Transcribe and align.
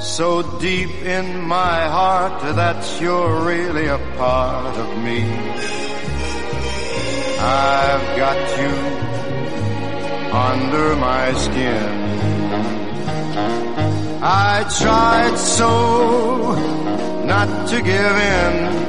so 0.00 0.42
deep 0.58 0.90
in 1.02 1.42
my 1.42 1.86
heart 1.88 2.42
that 2.56 3.00
you're 3.00 3.44
really 3.44 3.86
a 3.86 3.98
part 4.16 4.76
of 4.76 4.98
me. 4.98 5.22
I've 7.38 8.16
got 8.16 8.38
you 8.60 9.12
under 10.32 10.96
my 10.96 11.32
skin. 11.34 12.02
I 14.22 14.64
tried 14.78 15.36
so 15.36 16.54
not 17.24 17.68
to 17.68 17.76
give 17.82 18.16
in. 18.36 18.82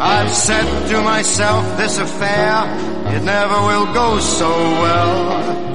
I've 0.00 0.32
said 0.32 0.88
to 0.88 1.02
myself, 1.02 1.76
this 1.76 1.98
affair, 1.98 2.64
it 3.14 3.22
never 3.22 3.54
will 3.66 3.92
go 3.92 4.20
so 4.20 4.48
well. 4.48 5.73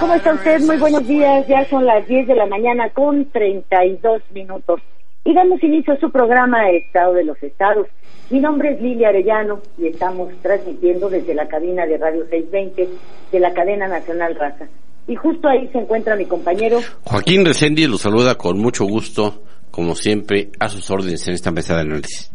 ¿Cómo 0.00 0.14
está 0.14 0.32
usted? 0.32 0.60
Muy 0.62 0.78
buenos 0.78 1.06
días. 1.06 1.46
Ya 1.46 1.68
son 1.68 1.84
las 1.84 2.06
10 2.08 2.26
de 2.26 2.34
la 2.34 2.46
mañana 2.46 2.88
con 2.90 3.30
32 3.30 4.22
minutos. 4.32 4.80
Y 5.24 5.34
damos 5.34 5.62
inicio 5.62 5.92
a 5.92 6.00
su 6.00 6.10
programa 6.10 6.70
Estado 6.70 7.14
de 7.14 7.24
los 7.24 7.42
Estados. 7.42 7.86
Mi 8.30 8.40
nombre 8.40 8.72
es 8.72 8.80
Lilia 8.80 9.08
Arellano 9.08 9.60
y 9.76 9.88
estamos 9.88 10.32
transmitiendo 10.40 11.10
desde 11.10 11.34
la 11.34 11.46
cabina 11.48 11.84
de 11.84 11.98
Radio 11.98 12.24
620 12.30 12.88
de 13.32 13.40
la 13.40 13.52
cadena 13.52 13.88
nacional 13.88 14.34
Raza. 14.36 14.66
Y 15.06 15.16
justo 15.16 15.48
ahí 15.48 15.68
se 15.68 15.78
encuentra 15.78 16.16
mi 16.16 16.24
compañero 16.24 16.80
Joaquín 17.04 17.44
Resendi 17.44 17.86
lo 17.86 17.98
saluda 17.98 18.36
con 18.36 18.58
mucho 18.58 18.84
gusto, 18.86 19.42
como 19.70 19.94
siempre, 19.94 20.50
a 20.58 20.68
sus 20.68 20.90
órdenes 20.90 21.28
en 21.28 21.34
esta 21.34 21.50
mesa 21.50 21.74
de 21.74 21.82
análisis. 21.82 22.32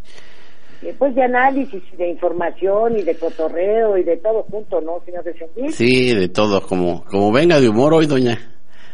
Eh, 0.81 0.95
pues 0.97 1.13
de 1.13 1.23
análisis 1.23 1.83
y 1.93 1.95
de 1.95 2.09
información 2.09 2.97
y 2.97 3.03
de 3.03 3.15
cotorreo 3.15 3.97
y 3.97 4.03
de 4.03 4.17
todo 4.17 4.43
junto, 4.43 4.81
¿no, 4.81 4.99
señor 5.05 5.23
Resendi? 5.23 5.71
Sí, 5.71 6.15
de 6.15 6.27
todo, 6.29 6.61
como, 6.61 7.03
como 7.05 7.31
venga 7.31 7.59
de 7.59 7.69
humor 7.69 7.93
hoy, 7.93 8.07
doña. 8.07 8.39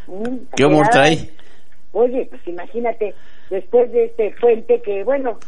Mm, 0.08 0.38
¿Qué 0.56 0.66
humor 0.66 0.90
trae? 0.90 1.30
Oye, 1.94 2.28
pues 2.30 2.46
imagínate, 2.46 3.16
después 3.50 3.92
de 3.92 4.06
este 4.06 4.36
puente 4.40 4.82
que, 4.82 5.04
bueno, 5.06 5.40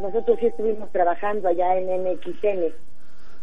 nosotros 0.00 0.38
sí 0.40 0.46
estuvimos 0.46 0.90
trabajando 0.90 1.48
allá 1.48 1.78
en 1.78 2.02
MXN, 2.02 2.72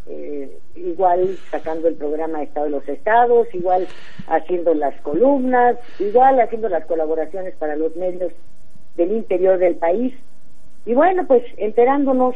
eh, 0.07 0.57
igual 0.75 1.37
sacando 1.49 1.87
el 1.87 1.95
programa 1.95 2.43
Estado 2.43 2.65
de 2.65 2.71
los 2.71 2.87
Estados, 2.89 3.47
igual 3.53 3.87
haciendo 4.27 4.73
las 4.73 4.99
columnas, 5.01 5.77
igual 5.99 6.39
haciendo 6.41 6.67
las 6.67 6.85
colaboraciones 6.85 7.55
para 7.55 7.75
los 7.75 7.95
medios 7.95 8.33
del 8.95 9.11
interior 9.13 9.57
del 9.59 9.75
país. 9.75 10.13
Y 10.87 10.93
bueno, 10.93 11.25
pues 11.27 11.43
enterándonos 11.57 12.33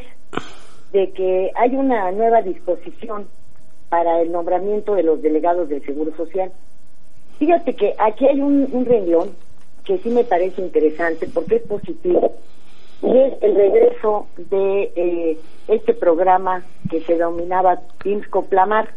de 0.92 1.10
que 1.12 1.50
hay 1.54 1.74
una 1.74 2.12
nueva 2.12 2.42
disposición 2.42 3.26
para 3.88 4.20
el 4.20 4.30
nombramiento 4.30 4.94
de 4.94 5.02
los 5.02 5.22
delegados 5.22 5.70
del 5.70 5.82
Seguro 5.86 6.14
Social. 6.18 6.52
Fíjate 7.38 7.74
que 7.74 7.94
aquí 7.98 8.26
hay 8.26 8.42
un, 8.42 8.68
un 8.70 8.84
renglón 8.84 9.30
que 9.84 9.96
sí 9.98 10.10
me 10.10 10.24
parece 10.24 10.60
interesante 10.60 11.26
porque 11.32 11.56
es 11.56 11.62
positivo 11.62 12.34
y 13.02 13.18
es 13.18 13.42
el 13.42 13.54
regreso 13.54 14.26
de 14.36 14.92
eh, 14.96 15.38
este 15.68 15.94
programa 15.94 16.62
que 16.90 17.00
se 17.00 17.14
denominaba 17.14 17.80
IMSCO 18.04 18.44
Plamar, 18.44 18.90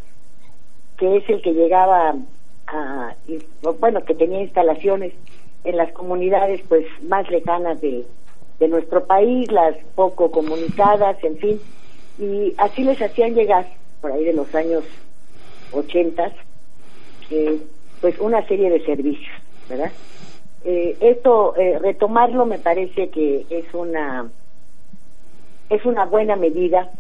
que 0.98 1.16
es 1.16 1.30
el 1.30 1.42
que 1.42 1.54
llegaba 1.54 2.14
a, 2.68 3.16
bueno, 3.80 4.04
que 4.04 4.16
tenía 4.16 4.42
instalaciones 4.42 5.14
en 5.64 5.78
las 5.78 5.94
comunidades 5.94 6.62
pues 6.68 6.86
más 7.04 7.30
lejanas 7.32 7.80
de, 7.80 8.06
de 8.60 8.68
nuestro 8.68 9.06
país, 9.06 9.52
las 9.52 9.76
poco 9.96 10.32
comunicadas, 10.32 11.22
en 11.24 11.38
fin, 11.38 11.62
y 12.18 12.54
así 12.58 12.84
les 12.84 13.02
hacían 13.02 13.36
llegar, 13.36 13.68
por 14.02 14.12
ahí 14.12 14.24
de 14.24 14.34
los 14.34 14.54
años 14.56 14.84
80, 15.72 16.32
eh, 17.32 17.60
pues 18.02 18.18
una 18.20 18.46
serie 18.48 18.70
de 18.70 18.86
servicios, 18.86 19.36
¿verdad? 19.68 19.92
Eh, 20.64 20.98
esto, 21.00 21.56
eh, 21.58 21.78
retomarlo 21.80 22.46
me 22.46 22.60
parece 22.60 23.10
que 23.10 23.46
es 23.50 23.72
una, 23.74 24.30
es 25.70 25.86
una 25.86 26.06
buena 26.06 26.36
medida 26.36 26.92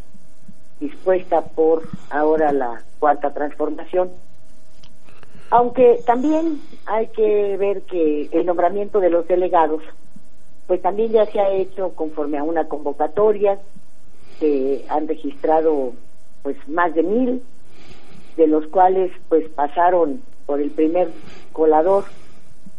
dispuesta 0.79 1.41
por 1.41 1.83
ahora 2.09 2.51
la 2.51 2.83
cuarta 2.99 3.33
transformación, 3.33 4.11
aunque 5.51 6.01
también 6.05 6.59
hay 6.85 7.07
que 7.07 7.55
ver 7.57 7.83
que 7.83 8.29
el 8.31 8.45
nombramiento 8.45 8.99
de 8.99 9.09
los 9.09 9.27
delegados 9.27 9.81
pues 10.67 10.81
también 10.81 11.11
ya 11.11 11.25
se 11.27 11.39
ha 11.39 11.51
hecho 11.51 11.93
conforme 11.95 12.37
a 12.37 12.43
una 12.43 12.67
convocatoria 12.67 13.59
que 14.39 14.85
han 14.89 15.07
registrado 15.07 15.93
pues 16.43 16.57
más 16.67 16.93
de 16.93 17.03
mil 17.03 17.43
de 18.37 18.47
los 18.47 18.65
cuales 18.67 19.11
pues 19.29 19.47
pasaron 19.49 20.21
por 20.45 20.61
el 20.61 20.71
primer 20.71 21.09
colador 21.53 22.05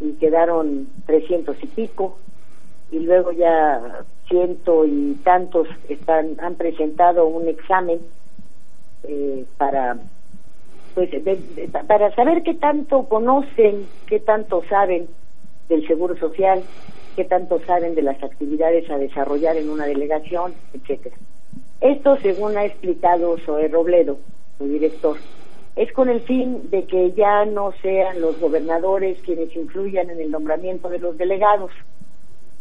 y 0.01 0.13
quedaron 0.13 0.89
trescientos 1.07 1.57
y 1.63 1.67
pico 1.67 2.19
y 2.91 3.01
luego 3.01 3.33
ya 3.33 4.05
ciento 4.29 4.85
y 4.85 5.15
tantos 5.25 5.69
están 5.89 6.37
han 6.41 6.55
presentado 6.57 7.27
un 7.27 7.49
examen 7.49 8.01
eh, 9.05 9.45
para 9.57 9.97
pues 10.95 11.11
de, 11.11 11.69
para 11.87 12.15
saber 12.15 12.43
qué 12.43 12.55
tanto 12.55 13.05
conocen 13.09 13.87
qué 14.07 14.21
tanto 14.21 14.63
saben 14.69 15.09
del 15.69 15.87
seguro 15.87 16.17
social 16.17 16.63
qué 17.17 17.25
tanto 17.25 17.59
saben 17.67 17.95
de 17.95 18.03
las 18.03 18.23
actividades 18.23 18.89
a 18.91 18.99
desarrollar 18.99 19.57
en 19.57 19.71
una 19.71 19.87
delegación, 19.87 20.53
etcétera. 20.75 21.17
Esto, 21.81 22.17
según 22.19 22.57
ha 22.57 22.65
explicado 22.67 23.39
Zoe 23.39 23.69
Robledo, 23.69 24.19
su 24.59 24.69
director, 24.69 25.17
es 25.75 25.93
con 25.93 26.09
el 26.09 26.21
fin 26.23 26.71
de 26.71 26.85
que 26.85 27.13
ya 27.13 27.45
no 27.45 27.73
sean 27.83 28.21
los 28.21 28.39
gobernadores 28.39 29.19
quienes 29.23 29.55
influyan 29.57 30.11
en 30.11 30.21
el 30.21 30.31
nombramiento 30.31 30.89
de 30.89 30.99
los 30.99 31.19
delegados, 31.19 31.71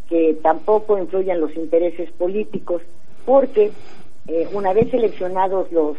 que 0.09 0.37
tampoco 0.41 0.97
influyan 0.97 1.39
los 1.39 1.55
intereses 1.55 2.11
políticos, 2.11 2.81
porque 3.25 3.71
eh, 4.27 4.47
una 4.53 4.73
vez 4.73 4.89
seleccionados 4.89 5.71
los 5.71 5.97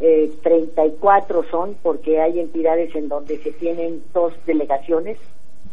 eh, 0.00 0.30
34 0.42 1.44
son, 1.50 1.76
porque 1.82 2.20
hay 2.20 2.40
entidades 2.40 2.94
en 2.94 3.08
donde 3.08 3.38
se 3.38 3.52
tienen 3.52 4.02
dos 4.12 4.34
delegaciones, 4.46 5.18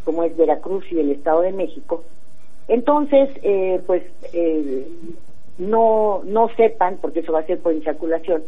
como 0.10 0.24
es 0.24 0.36
Veracruz 0.36 0.84
y 0.92 1.00
el 1.00 1.12
Estado 1.12 1.42
de 1.42 1.52
México, 1.52 2.04
entonces, 2.68 3.30
eh, 3.44 3.80
pues, 3.86 4.02
eh, 4.34 4.88
no, 5.60 6.24
no 6.26 6.50
sepan, 6.56 6.98
porque 7.00 7.20
eso 7.20 7.32
va 7.32 7.42
a 7.42 7.46
ser 7.46 7.60
por 7.60 7.76
insaculación, 7.76 8.42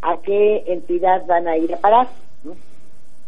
a 0.00 0.16
qué 0.22 0.64
entidad 0.66 1.26
van 1.26 1.46
a 1.46 1.58
ir 1.58 1.74
a 1.74 1.76
parar. 1.76 2.08
¿no? 2.42 2.52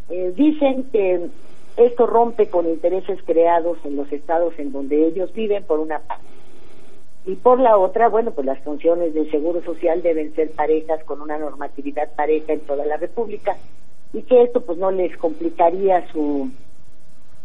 Eh, 0.09 0.33
dicen 0.35 0.85
que 0.85 1.29
esto 1.77 2.07
rompe 2.07 2.49
con 2.49 2.67
intereses 2.67 3.19
creados 3.27 3.77
en 3.85 3.97
los 3.97 4.11
estados 4.11 4.59
en 4.59 4.73
donde 4.73 5.07
ellos 5.07 5.35
viven, 5.35 5.63
por 5.65 5.79
una 5.79 5.99
parte. 5.99 6.25
Y 7.27 7.35
por 7.35 7.61
la 7.61 7.77
otra, 7.77 8.09
bueno, 8.09 8.31
pues 8.31 8.47
las 8.47 8.61
funciones 8.61 9.13
del 9.13 9.31
Seguro 9.31 9.61
Social 9.65 10.03
deben 10.03 10.35
ser 10.35 10.53
parejas 10.53 11.05
con 11.05 11.21
una 11.21 11.37
normatividad 11.37 12.15
pareja 12.15 12.55
en 12.55 12.61
toda 12.61 12.87
la 12.87 12.97
República 12.97 13.55
y 14.15 14.23
que 14.23 14.45
esto 14.45 14.63
pues 14.63 14.79
no 14.79 14.91
les 14.91 15.15
complicaría 15.19 16.11
su, 16.11 16.51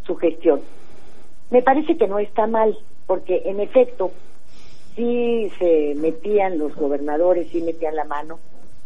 su 0.06 0.16
gestión. 0.16 0.60
Me 1.50 1.62
parece 1.62 1.96
que 1.96 2.08
no 2.08 2.18
está 2.18 2.46
mal, 2.46 2.76
porque 3.06 3.42
en 3.44 3.60
efecto, 3.60 4.10
sí 4.96 5.50
se 5.58 5.94
metían 5.96 6.58
los 6.58 6.74
gobernadores, 6.74 7.48
sí 7.50 7.62
metían 7.62 7.96
la 7.96 8.04
mano, 8.04 8.38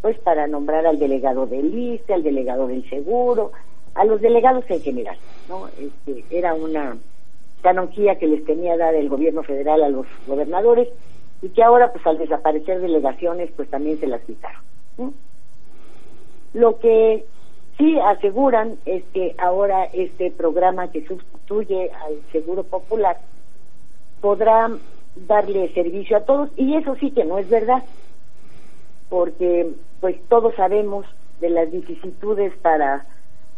pues 0.02 0.18
para 0.18 0.46
nombrar 0.46 0.86
al 0.86 0.98
delegado 0.98 1.46
del 1.46 1.76
ISTE, 1.76 2.14
al 2.14 2.22
delegado 2.22 2.66
del 2.66 2.88
seguro, 2.88 3.52
a 3.94 4.04
los 4.04 4.20
delegados 4.20 4.64
en 4.68 4.80
general, 4.82 5.16
¿no? 5.48 5.68
Este, 5.68 6.24
era 6.30 6.54
una 6.54 6.96
canonjía 7.62 8.16
que 8.16 8.26
les 8.26 8.44
tenía 8.44 8.76
dar 8.76 8.94
el 8.94 9.08
gobierno 9.08 9.42
federal 9.42 9.82
a 9.82 9.88
los 9.88 10.06
gobernadores 10.26 10.88
y 11.42 11.48
que 11.48 11.62
ahora, 11.62 11.92
pues 11.92 12.06
al 12.06 12.18
desaparecer 12.18 12.80
delegaciones, 12.80 13.50
pues 13.56 13.68
también 13.68 13.98
se 13.98 14.06
las 14.06 14.20
quitaron. 14.22 14.62
Lo 16.52 16.78
que 16.78 17.24
sí 17.78 17.98
aseguran 17.98 18.78
es 18.84 19.04
que 19.12 19.34
ahora 19.38 19.84
este 19.92 20.30
programa 20.30 20.90
que 20.90 21.06
sustituye 21.06 21.90
al 22.04 22.20
Seguro 22.32 22.64
Popular 22.64 23.18
podrá 24.20 24.70
darle 25.14 25.72
servicio 25.74 26.16
a 26.16 26.24
todos 26.24 26.50
y 26.56 26.74
eso 26.76 26.94
sí 26.96 27.10
que 27.10 27.24
no 27.24 27.38
es 27.38 27.48
verdad 27.48 27.82
porque 29.08 29.70
pues 30.00 30.16
todos 30.28 30.54
sabemos 30.56 31.06
de 31.40 31.50
las 31.50 31.70
vicisitudes 31.70 32.54
para 32.58 33.06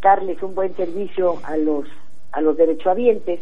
darles 0.02 0.42
un 0.42 0.54
buen 0.54 0.74
servicio 0.76 1.40
a 1.44 1.56
los 1.56 1.86
a 2.32 2.40
los 2.40 2.56
derechohabientes 2.56 3.40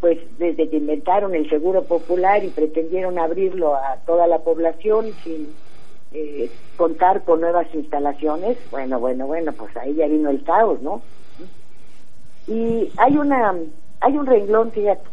pues 0.00 0.18
desde 0.38 0.68
que 0.68 0.78
inventaron 0.78 1.34
el 1.34 1.48
seguro 1.48 1.84
popular 1.84 2.44
y 2.44 2.50
pretendieron 2.50 3.18
abrirlo 3.18 3.76
a 3.76 3.98
toda 4.04 4.26
la 4.26 4.40
población 4.40 5.14
sin 5.22 5.54
eh, 6.14 6.50
contar 6.76 7.22
con 7.24 7.40
nuevas 7.40 7.66
instalaciones 7.74 8.58
bueno 8.70 8.98
bueno 9.00 9.26
bueno 9.26 9.52
pues 9.52 9.76
ahí 9.76 9.94
ya 9.94 10.06
vino 10.06 10.30
el 10.30 10.42
caos 10.44 10.80
no 10.82 11.02
y 12.46 12.90
hay 12.96 13.16
una 13.16 13.54
hay 14.00 14.16
un 14.16 14.26
renglón 14.26 14.72
fíjate 14.72 15.12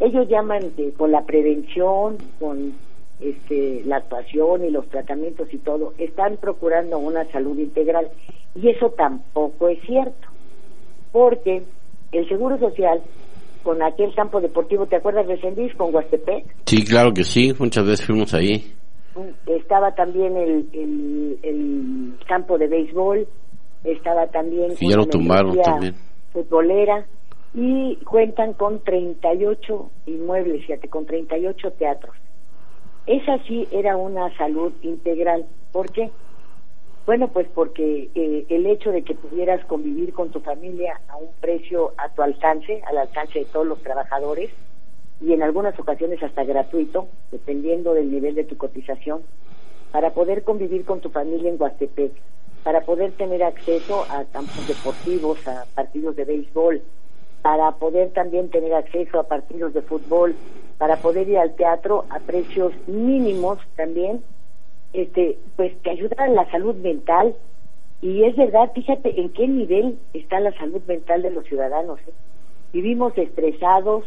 ellos 0.00 0.28
llaman 0.28 0.72
con 0.96 1.12
la 1.12 1.24
prevención, 1.24 2.18
con 2.40 2.74
este, 3.20 3.82
la 3.84 3.96
actuación 3.96 4.64
y 4.64 4.70
los 4.70 4.88
tratamientos 4.88 5.52
y 5.52 5.58
todo, 5.58 5.94
están 5.98 6.36
procurando 6.36 6.98
una 6.98 7.24
salud 7.30 7.58
integral. 7.58 8.08
Y 8.54 8.68
eso 8.68 8.90
tampoco 8.90 9.68
es 9.68 9.80
cierto. 9.82 10.28
porque 11.12 11.62
el 12.10 12.28
Seguro 12.28 12.58
Social, 12.58 13.00
con 13.62 13.82
aquel 13.82 14.14
campo 14.14 14.40
deportivo, 14.40 14.86
¿te 14.86 14.96
acuerdas 14.96 15.26
de 15.28 15.40
Sendis 15.40 15.74
con 15.76 15.94
Huastepec? 15.94 16.44
Sí, 16.66 16.84
claro 16.84 17.12
que 17.14 17.24
sí, 17.24 17.52
muchas 17.58 17.86
veces 17.86 18.06
fuimos 18.06 18.34
ahí. 18.34 18.74
Estaba 19.46 19.94
también 19.94 20.36
el, 20.36 20.68
el, 20.72 21.38
el 21.42 22.14
campo 22.26 22.58
de 22.58 22.68
béisbol, 22.68 23.28
estaba 23.84 24.26
también 24.28 24.72
y 24.80 24.90
ya 24.90 24.96
lo 24.96 25.06
tumbaron 25.06 25.56
también. 25.60 25.94
futbolera 26.32 27.06
y 27.54 27.96
cuentan 28.04 28.54
con 28.54 28.82
38 28.82 29.90
inmuebles, 30.06 30.66
fíjate, 30.66 30.88
con 30.88 31.06
38 31.06 31.70
teatros. 31.72 32.16
Esa 33.06 33.38
sí 33.44 33.68
era 33.70 33.96
una 33.96 34.36
salud 34.36 34.72
integral. 34.82 35.46
¿Por 35.72 35.92
qué? 35.92 36.10
Bueno, 37.06 37.28
pues 37.28 37.46
porque 37.54 38.08
eh, 38.14 38.46
el 38.48 38.66
hecho 38.66 38.90
de 38.90 39.02
que 39.02 39.14
pudieras 39.14 39.64
convivir 39.66 40.14
con 40.14 40.30
tu 40.30 40.40
familia 40.40 41.00
a 41.08 41.18
un 41.18 41.28
precio 41.40 41.92
a 41.98 42.08
tu 42.08 42.22
alcance, 42.22 42.82
al 42.86 42.96
alcance 42.96 43.40
de 43.40 43.44
todos 43.44 43.66
los 43.66 43.82
trabajadores, 43.82 44.50
y 45.20 45.32
en 45.32 45.42
algunas 45.42 45.78
ocasiones 45.78 46.22
hasta 46.22 46.44
gratuito, 46.44 47.08
dependiendo 47.30 47.94
del 47.94 48.10
nivel 48.10 48.34
de 48.34 48.44
tu 48.44 48.56
cotización, 48.56 49.22
para 49.92 50.10
poder 50.10 50.42
convivir 50.42 50.84
con 50.84 51.00
tu 51.00 51.10
familia 51.10 51.50
en 51.50 51.60
Huastepec, 51.60 52.12
para 52.64 52.80
poder 52.80 53.12
tener 53.12 53.42
acceso 53.42 54.04
a 54.10 54.24
campos 54.24 54.66
deportivos, 54.66 55.46
a 55.46 55.66
partidos 55.74 56.16
de 56.16 56.24
béisbol, 56.24 56.82
para 57.42 57.72
poder 57.72 58.10
también 58.10 58.48
tener 58.48 58.74
acceso 58.74 59.20
a 59.20 59.28
partidos 59.28 59.74
de 59.74 59.82
fútbol, 59.82 60.34
para 60.78 60.96
poder 60.96 61.28
ir 61.28 61.38
al 61.38 61.54
teatro 61.54 62.06
a 62.10 62.18
precios 62.20 62.72
mínimos 62.86 63.58
también, 63.76 64.22
este, 64.94 65.38
pues 65.56 65.76
te 65.82 65.90
ayuda 65.90 66.16
a 66.18 66.28
la 66.28 66.50
salud 66.50 66.74
mental. 66.76 67.36
Y 68.00 68.24
es 68.24 68.34
verdad, 68.36 68.72
fíjate 68.74 69.20
en 69.20 69.28
qué 69.30 69.46
nivel 69.46 69.98
está 70.12 70.40
la 70.40 70.52
salud 70.52 70.82
mental 70.86 71.22
de 71.22 71.30
los 71.30 71.44
ciudadanos. 71.44 72.00
¿eh? 72.00 72.12
Vivimos 72.72 73.16
estresados, 73.16 74.04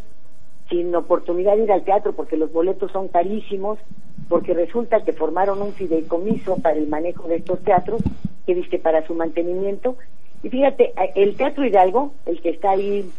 sin 0.69 0.93
oportunidad 0.95 1.55
de 1.55 1.63
ir 1.63 1.71
al 1.71 1.83
teatro 1.83 2.13
porque 2.13 2.37
los 2.37 2.51
boletos 2.51 2.91
son 2.91 3.07
carísimos, 3.07 3.79
porque 4.29 4.53
resulta 4.53 5.01
que 5.01 5.13
formaron 5.13 5.61
un 5.61 5.73
fideicomiso 5.73 6.57
para 6.57 6.77
el 6.77 6.87
manejo 6.87 7.27
de 7.27 7.37
estos 7.37 7.59
teatros, 7.63 8.01
que 8.45 8.55
dice 8.55 8.79
para 8.79 9.05
su 9.05 9.13
mantenimiento. 9.13 9.95
Y 10.43 10.49
fíjate, 10.49 10.93
el 11.15 11.35
Teatro 11.35 11.65
Hidalgo, 11.65 12.13
el 12.25 12.41
que 12.41 12.49
está 12.49 12.71
ahí... 12.71 13.09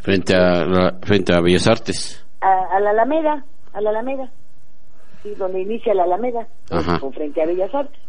Frente 0.00 0.34
a, 0.36 0.94
frente 1.02 1.34
a 1.34 1.40
Bellas 1.40 1.68
Artes. 1.68 2.24
A, 2.40 2.80
la 2.80 2.90
Alameda, 2.90 3.44
a 3.72 3.80
la 3.80 3.90
Alameda, 3.90 4.30
sí, 5.22 5.34
donde 5.36 5.60
inicia 5.60 5.92
la 5.92 6.04
Alameda, 6.04 6.46
con 7.00 7.12
frente 7.12 7.42
a 7.42 7.46
Bellas 7.46 7.74
Artes. 7.74 8.00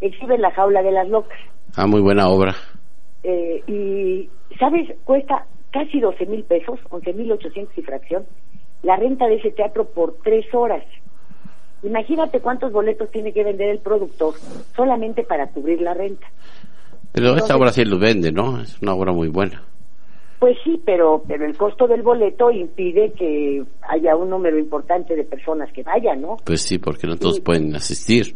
Exhibe 0.00 0.38
la 0.38 0.50
jaula 0.52 0.82
de 0.82 0.92
las 0.92 1.08
locas. 1.08 1.38
Ah, 1.76 1.86
muy 1.86 2.00
buena 2.00 2.28
obra. 2.28 2.54
Eh, 3.22 3.62
y, 3.66 4.30
¿sabes? 4.58 4.88
Cuesta 5.04 5.44
casi 5.70 6.00
12 6.00 6.26
mil 6.26 6.44
pesos, 6.44 6.78
11 6.90 7.12
mil 7.14 7.32
800 7.32 7.76
y 7.78 7.82
fracción, 7.82 8.26
la 8.82 8.96
renta 8.96 9.26
de 9.26 9.36
ese 9.36 9.50
teatro 9.50 9.84
por 9.84 10.16
tres 10.22 10.46
horas. 10.54 10.84
Imagínate 11.82 12.40
cuántos 12.40 12.72
boletos 12.72 13.10
tiene 13.10 13.32
que 13.32 13.44
vender 13.44 13.70
el 13.70 13.78
productor 13.78 14.34
solamente 14.74 15.22
para 15.22 15.46
cubrir 15.48 15.80
la 15.80 15.94
renta. 15.94 16.26
Pero 17.12 17.36
esta 17.36 17.56
obra 17.56 17.72
sí 17.72 17.84
lo 17.84 17.98
vende, 17.98 18.32
¿no? 18.32 18.60
Es 18.60 18.80
una 18.82 18.94
obra 18.94 19.12
muy 19.12 19.28
buena. 19.28 19.62
Pues 20.38 20.56
sí, 20.62 20.80
pero, 20.84 21.22
pero 21.26 21.46
el 21.46 21.56
costo 21.56 21.88
del 21.88 22.02
boleto 22.02 22.50
impide 22.50 23.12
que 23.12 23.64
haya 23.82 24.14
un 24.14 24.30
número 24.30 24.58
importante 24.58 25.16
de 25.16 25.24
personas 25.24 25.72
que 25.72 25.82
vayan, 25.82 26.22
¿no? 26.22 26.36
Pues 26.44 26.62
sí, 26.62 26.78
porque 26.78 27.08
no 27.08 27.16
todos 27.16 27.40
pueden 27.40 27.74
asistir. 27.74 28.34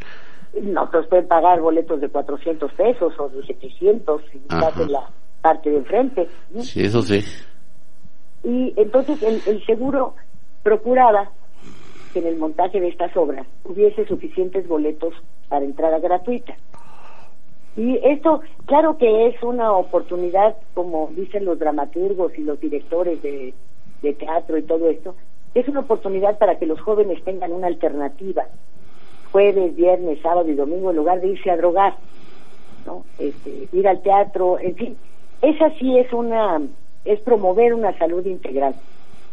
No 0.60 0.88
todos 0.88 1.06
pueden 1.06 1.28
pagar 1.28 1.60
boletos 1.60 2.00
de 2.00 2.08
400 2.08 2.72
pesos 2.72 3.12
o 3.18 3.28
de 3.28 3.46
700 3.46 4.22
si 4.32 4.40
la 4.88 5.10
parte 5.42 5.70
de 5.70 5.78
enfrente. 5.78 6.28
Sí, 6.60 6.82
eso 6.84 7.02
sí. 7.02 7.20
Y 8.44 8.72
entonces 8.76 9.22
el, 9.22 9.42
el 9.46 9.64
seguro 9.66 10.14
procuraba 10.62 11.30
que 12.12 12.20
en 12.20 12.26
el 12.26 12.36
montaje 12.36 12.80
de 12.80 12.88
estas 12.88 13.16
obras 13.16 13.46
hubiese 13.64 14.06
suficientes 14.06 14.66
boletos 14.66 15.14
para 15.48 15.64
entrada 15.64 15.98
gratuita. 15.98 16.54
Y 17.76 17.98
esto, 18.04 18.42
claro 18.66 18.98
que 18.98 19.28
es 19.28 19.42
una 19.42 19.72
oportunidad, 19.72 20.56
como 20.74 21.10
dicen 21.16 21.46
los 21.46 21.58
dramaturgos 21.58 22.36
y 22.36 22.42
los 22.42 22.60
directores 22.60 23.22
de, 23.22 23.54
teatro 24.02 24.58
y 24.58 24.62
todo 24.62 24.90
esto, 24.90 25.14
es 25.54 25.66
una 25.68 25.80
oportunidad 25.80 26.36
para 26.38 26.58
que 26.58 26.66
los 26.66 26.80
jóvenes 26.80 27.22
tengan 27.24 27.52
una 27.52 27.68
alternativa, 27.68 28.46
jueves, 29.30 29.74
viernes, 29.76 30.20
sábado 30.20 30.48
y 30.50 30.54
domingo, 30.54 30.90
en 30.90 30.96
lugar 30.96 31.20
de 31.20 31.28
irse 31.28 31.50
a 31.50 31.56
drogar, 31.56 31.96
¿no? 32.84 33.04
Este, 33.18 33.68
ir 33.72 33.88
al 33.88 34.02
teatro, 34.02 34.58
en 34.58 34.74
fin, 34.74 34.96
esa 35.42 35.70
sí 35.78 35.98
es 35.98 36.12
una, 36.12 36.60
es 37.04 37.20
promover 37.20 37.74
una 37.74 37.96
salud 37.98 38.24
integral 38.24 38.74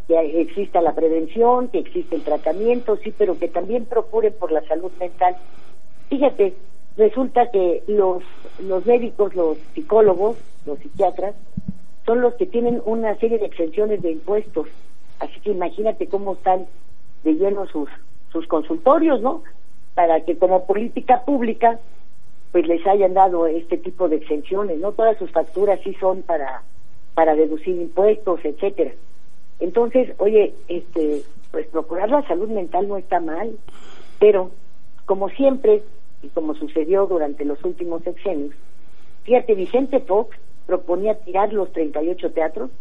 que 0.07 0.41
exista 0.41 0.81
la 0.81 0.95
prevención, 0.95 1.67
que 1.67 1.77
existe 1.77 2.15
el 2.15 2.23
tratamiento, 2.23 2.97
sí, 2.97 3.13
pero 3.15 3.37
que 3.37 3.47
también 3.47 3.85
procure 3.85 4.31
por 4.31 4.51
la 4.51 4.61
salud 4.63 4.91
mental. 4.99 5.35
Fíjate, 6.09 6.55
resulta 6.97 7.51
que 7.51 7.83
los, 7.87 8.23
los 8.59 8.85
médicos, 8.87 9.35
los 9.35 9.59
psicólogos, 9.75 10.37
los 10.65 10.79
psiquiatras, 10.79 11.35
son 12.07 12.21
los 12.21 12.33
que 12.33 12.47
tienen 12.47 12.81
una 12.85 13.15
serie 13.17 13.37
de 13.37 13.45
exenciones 13.45 14.01
de 14.01 14.13
impuestos. 14.13 14.67
Así 15.19 15.39
que 15.41 15.51
imagínate 15.51 16.07
cómo 16.07 16.33
están 16.33 16.65
de 17.23 17.33
lleno 17.33 17.67
sus, 17.67 17.87
sus 18.31 18.47
consultorios, 18.47 19.21
¿no? 19.21 19.43
Para 19.93 20.21
que 20.21 20.39
como 20.39 20.65
política 20.65 21.23
pública, 21.23 21.79
pues 22.51 22.67
les 22.67 22.85
hayan 22.87 23.13
dado 23.13 23.45
este 23.47 23.77
tipo 23.77 24.09
de 24.09 24.17
exenciones, 24.17 24.79
¿no? 24.79 24.91
Todas 24.91 25.17
sus 25.17 25.31
facturas 25.31 25.79
sí 25.83 25.95
son 25.99 26.23
para, 26.23 26.63
para 27.13 27.35
deducir 27.35 27.75
impuestos, 27.75 28.39
etcétera. 28.43 28.91
Entonces, 29.59 30.09
oye, 30.17 30.53
este, 30.67 31.21
pues 31.51 31.67
procurar 31.67 32.09
la 32.09 32.25
salud 32.27 32.49
mental 32.49 32.87
no 32.87 32.97
está 32.97 33.19
mal, 33.19 33.51
pero 34.19 34.51
como 35.05 35.29
siempre, 35.29 35.83
y 36.23 36.29
como 36.29 36.55
sucedió 36.55 37.05
durante 37.05 37.45
los 37.45 37.63
últimos 37.63 38.03
sexenios, 38.03 38.55
fíjate, 39.23 39.53
Vicente 39.53 39.99
Fox 39.99 40.37
proponía 40.65 41.15
tirar 41.19 41.51
los 41.53 41.71
38 41.73 42.31
teatros 42.31 42.71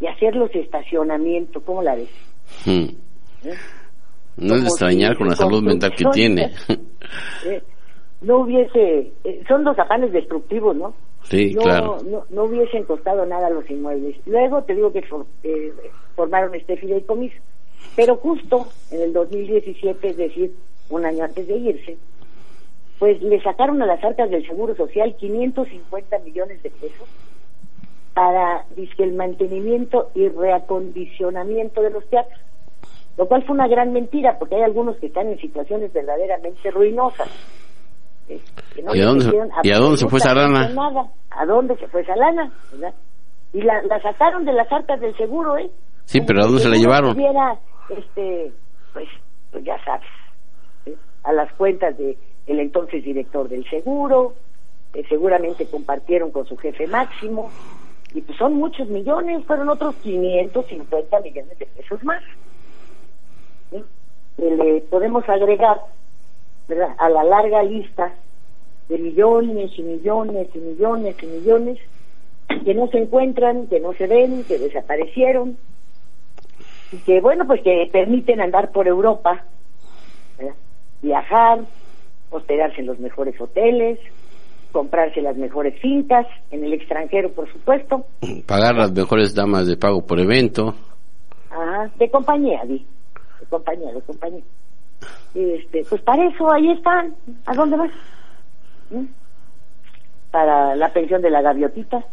y 0.00 0.06
hacerlos 0.06 0.50
estacionamiento, 0.54 1.60
¿cómo 1.62 1.82
la 1.82 1.96
ves? 1.96 2.10
Hmm. 2.64 2.88
¿Eh? 3.44 3.54
No 4.36 4.54
es 4.54 4.62
de 4.62 4.68
extrañar 4.68 5.16
con 5.16 5.28
la 5.28 5.34
salud 5.34 5.62
mental 5.62 5.92
que 5.96 6.04
tiene. 6.12 6.52
¿Eh? 7.46 7.62
No 8.20 8.38
hubiese, 8.38 9.12
eh, 9.24 9.42
son 9.46 9.64
los 9.64 9.78
afanes 9.78 10.12
destructivos, 10.12 10.76
¿no? 10.76 10.94
Sí, 11.22 11.54
no, 11.54 11.62
claro. 11.62 11.98
No, 12.04 12.24
no 12.30 12.44
hubiesen 12.44 12.84
costado 12.84 13.26
nada 13.26 13.50
los 13.50 13.68
inmuebles. 13.70 14.16
Luego 14.26 14.62
te 14.62 14.74
digo 14.74 14.92
que 14.92 15.04
eh, 15.44 15.72
formaron 16.16 16.54
este 16.54 16.76
fideicomiso. 16.76 17.36
Pero 17.94 18.16
justo 18.16 18.66
en 18.90 19.02
el 19.02 19.12
2017, 19.12 20.08
es 20.08 20.16
decir, 20.16 20.52
un 20.90 21.04
año 21.04 21.24
antes 21.24 21.46
de 21.46 21.56
irse, 21.56 21.98
pues 22.98 23.22
le 23.22 23.40
sacaron 23.42 23.80
a 23.82 23.86
las 23.86 24.02
arcas 24.02 24.30
del 24.30 24.46
Seguro 24.46 24.74
Social 24.74 25.14
550 25.16 26.18
millones 26.20 26.62
de 26.62 26.70
pesos 26.70 27.08
para 28.14 28.64
el 28.76 29.12
mantenimiento 29.12 30.10
y 30.14 30.28
reacondicionamiento 30.28 31.82
de 31.82 31.90
los 31.90 32.04
teatros, 32.08 32.40
lo 33.16 33.28
cual 33.28 33.44
fue 33.44 33.54
una 33.54 33.68
gran 33.68 33.92
mentira 33.92 34.38
porque 34.38 34.56
hay 34.56 34.62
algunos 34.62 34.96
que 34.96 35.06
están 35.06 35.28
en 35.28 35.38
situaciones 35.38 35.92
verdaderamente 35.92 36.70
ruinosas. 36.72 37.28
¿Y, 38.28 39.00
a 39.00 39.04
dónde, 39.78 39.96
se 39.96 40.08
fue 40.08 40.18
esa 40.18 40.34
lana? 40.34 40.70
¿A 41.30 41.46
dónde 41.46 41.76
se 41.76 41.86
fue 41.88 42.02
esa 42.02 42.14
lana? 42.16 42.52
Y 43.52 43.62
la, 43.62 43.82
la 43.82 44.00
sacaron 44.02 44.44
de 44.44 44.52
las 44.52 44.70
arcas 44.70 45.00
del 45.00 45.16
seguro, 45.16 45.56
¿eh? 45.56 45.70
Sí, 46.04 46.20
pero 46.20 46.40
¿a 46.40 46.44
dónde 46.44 46.60
se 46.60 46.68
la 46.68 46.76
llevaron? 46.76 47.16
este, 47.88 48.52
pues, 48.92 49.08
pues 49.50 49.64
ya 49.64 49.82
sabes, 49.84 50.06
¿eh? 50.86 50.94
a 51.24 51.32
las 51.32 51.52
cuentas 51.54 51.96
de 51.96 52.18
el 52.46 52.60
entonces 52.60 53.04
director 53.04 53.48
del 53.48 53.68
seguro, 53.68 54.34
que 54.92 55.04
seguramente 55.04 55.66
compartieron 55.66 56.30
con 56.30 56.46
su 56.46 56.56
jefe 56.56 56.86
máximo, 56.86 57.50
y 58.14 58.22
pues 58.22 58.38
son 58.38 58.54
muchos 58.54 58.88
millones, 58.88 59.44
fueron 59.44 59.68
otros 59.68 59.94
550 59.96 61.20
millones 61.20 61.58
de 61.58 61.66
pesos 61.66 62.02
más. 62.04 62.22
le 64.38 64.80
podemos 64.90 65.28
agregar 65.28 65.78
a 66.98 67.08
la 67.08 67.24
larga 67.24 67.62
lista 67.62 68.14
de 68.88 68.98
millones 68.98 69.70
y 69.76 69.82
millones 69.82 70.48
y 70.54 70.58
millones 70.58 71.16
y 71.22 71.26
millones 71.26 71.78
que 72.64 72.74
no 72.74 72.88
se 72.88 72.98
encuentran, 72.98 73.66
que 73.66 73.80
no 73.80 73.92
se 73.94 74.06
ven, 74.06 74.44
que 74.44 74.58
desaparecieron, 74.58 75.58
y 76.92 76.96
que 76.98 77.20
bueno, 77.20 77.46
pues 77.46 77.62
que 77.62 77.88
permiten 77.92 78.40
andar 78.40 78.72
por 78.72 78.88
Europa, 78.88 79.44
viajar, 81.02 81.60
hospedarse 82.30 82.80
en 82.80 82.86
los 82.86 82.98
mejores 82.98 83.38
hoteles, 83.40 83.98
comprarse 84.72 85.22
las 85.22 85.36
mejores 85.36 85.78
fincas, 85.80 86.26
en 86.50 86.64
el 86.64 86.72
extranjero 86.72 87.30
por 87.32 87.50
supuesto. 87.52 88.06
Pagar 88.46 88.74
las 88.74 88.92
mejores 88.92 89.34
damas 89.34 89.66
de 89.66 89.76
pago 89.76 90.06
por 90.06 90.18
evento. 90.18 90.74
Ah, 91.50 91.88
de 91.98 92.10
compañía, 92.10 92.64
de 92.64 92.82
compañía, 93.48 93.92
de 93.92 94.00
compañía. 94.02 94.42
Este, 95.34 95.84
pues 95.88 96.02
para 96.02 96.24
eso 96.26 96.50
ahí 96.50 96.70
están. 96.70 97.14
¿A 97.46 97.54
dónde 97.54 97.76
vas? 97.76 97.90
Para 100.30 100.76
la 100.76 100.92
pensión 100.92 101.22
de 101.22 101.30
la 101.30 101.42
gaviotita. 101.42 102.04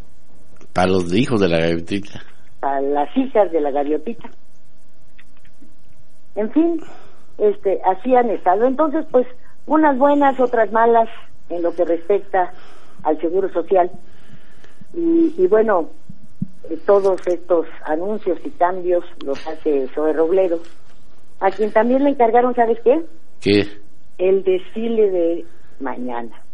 Para 0.73 0.87
los 0.87 1.13
hijos 1.13 1.39
de 1.41 1.49
la 1.49 1.59
gaviotita. 1.59 2.21
Para 2.59 2.81
las 2.81 3.17
hijas 3.17 3.51
de 3.51 3.61
la 3.61 3.71
gaviotita. 3.71 4.29
En 6.35 6.51
fin, 6.51 6.81
este, 7.37 7.81
así 7.85 8.15
han 8.15 8.29
estado. 8.29 8.65
Entonces, 8.65 9.05
pues, 9.11 9.27
unas 9.65 9.97
buenas, 9.97 10.39
otras 10.39 10.71
malas 10.71 11.09
en 11.49 11.61
lo 11.61 11.73
que 11.73 11.85
respecta 11.85 12.51
al 13.03 13.19
Seguro 13.19 13.51
Social. 13.51 13.89
Y, 14.93 15.33
y 15.37 15.47
bueno, 15.47 15.89
eh, 16.69 16.77
todos 16.85 17.25
estos 17.27 17.67
anuncios 17.85 18.39
y 18.43 18.49
cambios 18.51 19.03
los 19.23 19.45
hace 19.47 19.87
Zoe 19.89 20.13
Robledo, 20.13 20.59
a 21.39 21.51
quien 21.51 21.71
también 21.71 22.03
le 22.03 22.11
encargaron, 22.11 22.55
¿sabes 22.55 22.79
qué? 22.83 23.03
¿Qué? 23.41 23.67
El 24.17 24.43
desfile 24.43 25.11
de 25.11 25.45
mañana. 25.79 26.44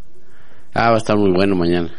Ah, 0.73 0.89
va 0.89 0.95
a 0.95 0.97
estar 0.97 1.17
muy 1.17 1.31
bueno 1.31 1.55
mañana. 1.55 1.89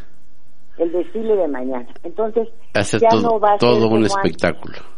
El 0.79 0.91
desfile 0.93 1.37
de 1.37 1.49
mañana. 1.49 1.87
Entonces, 2.03 2.49
Hacer 2.75 3.01
ya 3.01 3.09
todo, 3.11 3.23
no 3.23 3.41
va 3.41 3.55
a 3.55 3.59
todo 3.59 3.75
ser 3.75 3.83
un 3.85 3.89
como 3.91 4.07
espectáculo. 4.07 4.75
antes. 4.77 4.93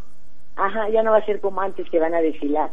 Ajá, 0.56 0.88
ya 0.90 1.02
no 1.02 1.10
va 1.10 1.18
a 1.18 1.24
ser 1.26 1.40
como 1.40 1.60
antes 1.60 1.88
que 1.90 1.98
van 1.98 2.14
a 2.14 2.20
desfilar 2.20 2.70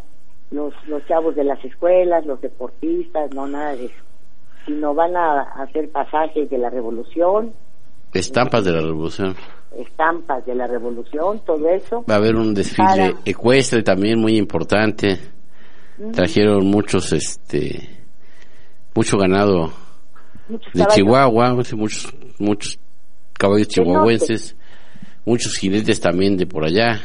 los, 0.52 0.74
los 0.88 1.04
chavos 1.08 1.36
de 1.36 1.44
las 1.44 1.64
escuelas, 1.66 2.26
los 2.26 2.40
deportistas, 2.42 3.34
no 3.34 3.48
nada 3.48 3.76
de 3.76 3.86
eso. 3.86 4.04
Sino 4.68 4.94
van 4.94 5.16
a 5.18 5.42
hacer 5.64 5.90
pasajes 5.90 6.50
de 6.50 6.58
la 6.60 6.70
revolución, 6.70 7.54
Estampas 8.14 8.64
de 8.66 8.72
la 8.74 8.82
revolución. 8.82 9.36
estampas 9.76 10.46
de 10.46 10.54
la 10.54 10.68
revolución, 10.68 11.40
todo 11.46 11.68
eso. 11.70 12.04
Va 12.10 12.16
a 12.16 12.18
haber 12.18 12.36
un 12.36 12.54
desfile 12.54 12.86
Para- 12.88 13.14
ecuestre 13.26 13.82
también 13.84 14.20
muy 14.20 14.38
importante. 14.38 15.18
Trajeron 16.14 16.66
muchos, 16.68 17.12
este, 17.14 17.88
mucho 18.94 19.18
ganado 19.18 19.72
Muchos 20.50 20.74
de 20.74 20.80
caballos. 20.80 20.96
Chihuahua, 20.96 21.54
muchos, 21.54 22.14
muchos 22.40 22.80
caballos 23.34 23.68
chihuahuenses, 23.68 24.56
muchos 25.26 25.58
jinetes 25.58 26.00
también 26.00 26.38
de 26.38 26.46
por 26.46 26.66
allá. 26.66 27.00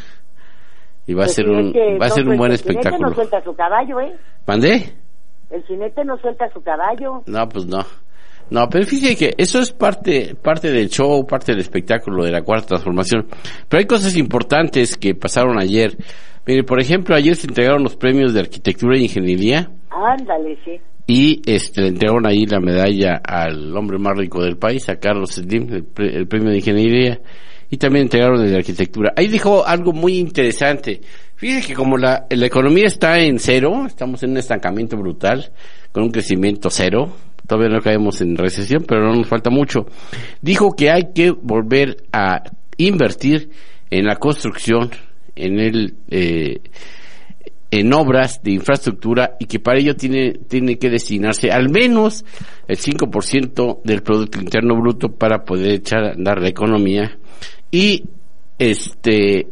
Y 1.06 1.14
va 1.14 1.24
a 1.24 1.28
ser 1.28 1.48
un, 1.48 1.72
va 1.72 2.06
a 2.06 2.10
ser 2.10 2.26
un 2.26 2.36
buen 2.36 2.50
El 2.52 2.58
jinete 2.58 2.74
no 2.74 2.80
espectáculo. 2.82 3.14
suelta 3.14 3.42
su 3.44 3.54
caballo, 3.54 4.00
¿eh? 4.00 4.16
¿Mandé? 4.46 4.92
El 5.50 5.62
jinete 5.64 6.04
no 6.04 6.16
suelta 6.18 6.48
su 6.52 6.60
caballo. 6.62 7.22
No, 7.26 7.48
pues 7.48 7.66
no. 7.66 7.84
No, 8.50 8.68
pero 8.68 8.84
fíjate 8.86 9.16
que 9.16 9.34
eso 9.38 9.60
es 9.60 9.72
parte, 9.72 10.34
parte 10.34 10.70
del 10.70 10.88
show, 10.88 11.26
parte 11.26 11.52
del 11.52 11.60
espectáculo 11.60 12.24
de 12.24 12.30
la 12.30 12.42
cuarta 12.42 12.68
transformación. 12.68 13.26
Pero 13.68 13.80
hay 13.80 13.86
cosas 13.86 14.16
importantes 14.16 14.96
que 14.96 15.14
pasaron 15.14 15.58
ayer. 15.58 15.96
Mire, 16.46 16.62
por 16.62 16.80
ejemplo, 16.80 17.14
ayer 17.16 17.34
se 17.34 17.48
entregaron 17.48 17.82
los 17.82 17.96
premios 17.96 18.32
de 18.34 18.40
arquitectura 18.40 18.96
e 18.96 19.02
ingeniería 19.02 19.68
Ándale, 19.90 20.58
sí. 20.64 20.80
Y 21.06 21.40
este, 21.46 21.82
le 21.82 21.88
entregaron 21.88 22.26
ahí 22.26 22.46
la 22.46 22.60
medalla 22.60 23.20
al 23.24 23.76
hombre 23.76 23.98
más 23.98 24.16
rico 24.16 24.42
del 24.42 24.56
país, 24.56 24.88
a 24.88 24.96
Carlos 24.96 25.30
Slim, 25.32 25.72
el, 25.72 25.84
pre- 25.84 26.16
el 26.16 26.26
premio 26.26 26.50
de 26.50 26.56
ingeniería, 26.56 27.20
y 27.70 27.76
también 27.76 28.04
entregaron 28.04 28.40
el 28.42 28.50
de 28.50 28.56
arquitectura. 28.56 29.12
Ahí 29.16 29.28
dijo 29.28 29.66
algo 29.66 29.92
muy 29.92 30.18
interesante. 30.18 31.00
Fíjese 31.36 31.68
que 31.68 31.74
como 31.74 31.96
la, 31.98 32.26
la 32.30 32.46
economía 32.46 32.86
está 32.86 33.20
en 33.20 33.38
cero, 33.38 33.84
estamos 33.86 34.22
en 34.22 34.30
un 34.30 34.38
estancamiento 34.38 34.96
brutal, 34.96 35.52
con 35.92 36.04
un 36.04 36.10
crecimiento 36.10 36.70
cero, 36.70 37.12
todavía 37.46 37.76
no 37.76 37.82
caemos 37.82 38.20
en 38.20 38.36
recesión, 38.36 38.84
pero 38.86 39.02
no 39.06 39.14
nos 39.14 39.28
falta 39.28 39.50
mucho. 39.50 39.86
Dijo 40.40 40.74
que 40.74 40.90
hay 40.90 41.12
que 41.14 41.30
volver 41.30 42.04
a 42.12 42.42
invertir 42.78 43.50
en 43.90 44.04
la 44.06 44.16
construcción, 44.16 44.90
en 45.34 45.60
el, 45.60 45.94
eh, 46.10 46.60
en 47.70 47.92
obras 47.92 48.42
de 48.42 48.52
infraestructura 48.52 49.36
y 49.40 49.46
que 49.46 49.58
para 49.58 49.78
ello 49.78 49.96
tiene, 49.96 50.34
tiene 50.48 50.78
que 50.78 50.90
destinarse 50.90 51.50
al 51.50 51.68
menos 51.68 52.24
el 52.68 52.78
5% 52.78 53.82
del 53.82 54.02
Producto 54.02 54.38
Interno 54.38 54.76
Bruto 54.80 55.08
para 55.08 55.44
poder 55.44 55.72
echar 55.72 56.04
a 56.04 56.12
andar 56.12 56.40
la 56.40 56.48
economía. 56.48 57.18
Y 57.70 58.04
este 58.58 59.48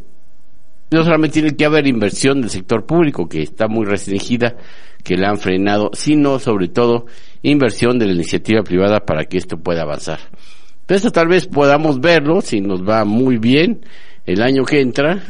no 0.91 1.03
solamente 1.03 1.41
tiene 1.41 1.57
que 1.57 1.65
haber 1.65 1.87
inversión 1.87 2.41
del 2.41 2.51
sector 2.51 2.87
público 2.87 3.29
que 3.29 3.43
está 3.43 3.67
muy 3.67 3.85
restringida 3.85 4.57
que 5.03 5.17
la 5.17 5.31
han 5.31 5.39
frenado 5.39 5.91
sino 5.93 6.39
sobre 6.39 6.69
todo 6.69 7.07
inversión 7.43 7.99
de 7.99 8.07
la 8.07 8.13
iniciativa 8.13 8.63
privada 8.63 9.01
para 9.01 9.25
que 9.25 9.39
esto 9.39 9.59
pueda 9.59 9.83
avanzar. 9.83 10.21
Esto 10.87 11.11
tal 11.11 11.29
vez 11.29 11.47
podamos 11.47 12.01
verlo 12.01 12.41
si 12.41 12.61
nos 12.61 12.83
va 12.83 13.05
muy 13.05 13.39
bien 13.39 13.85
el 14.25 14.41
año 14.41 14.65
que 14.65 14.81
entra 14.81 15.23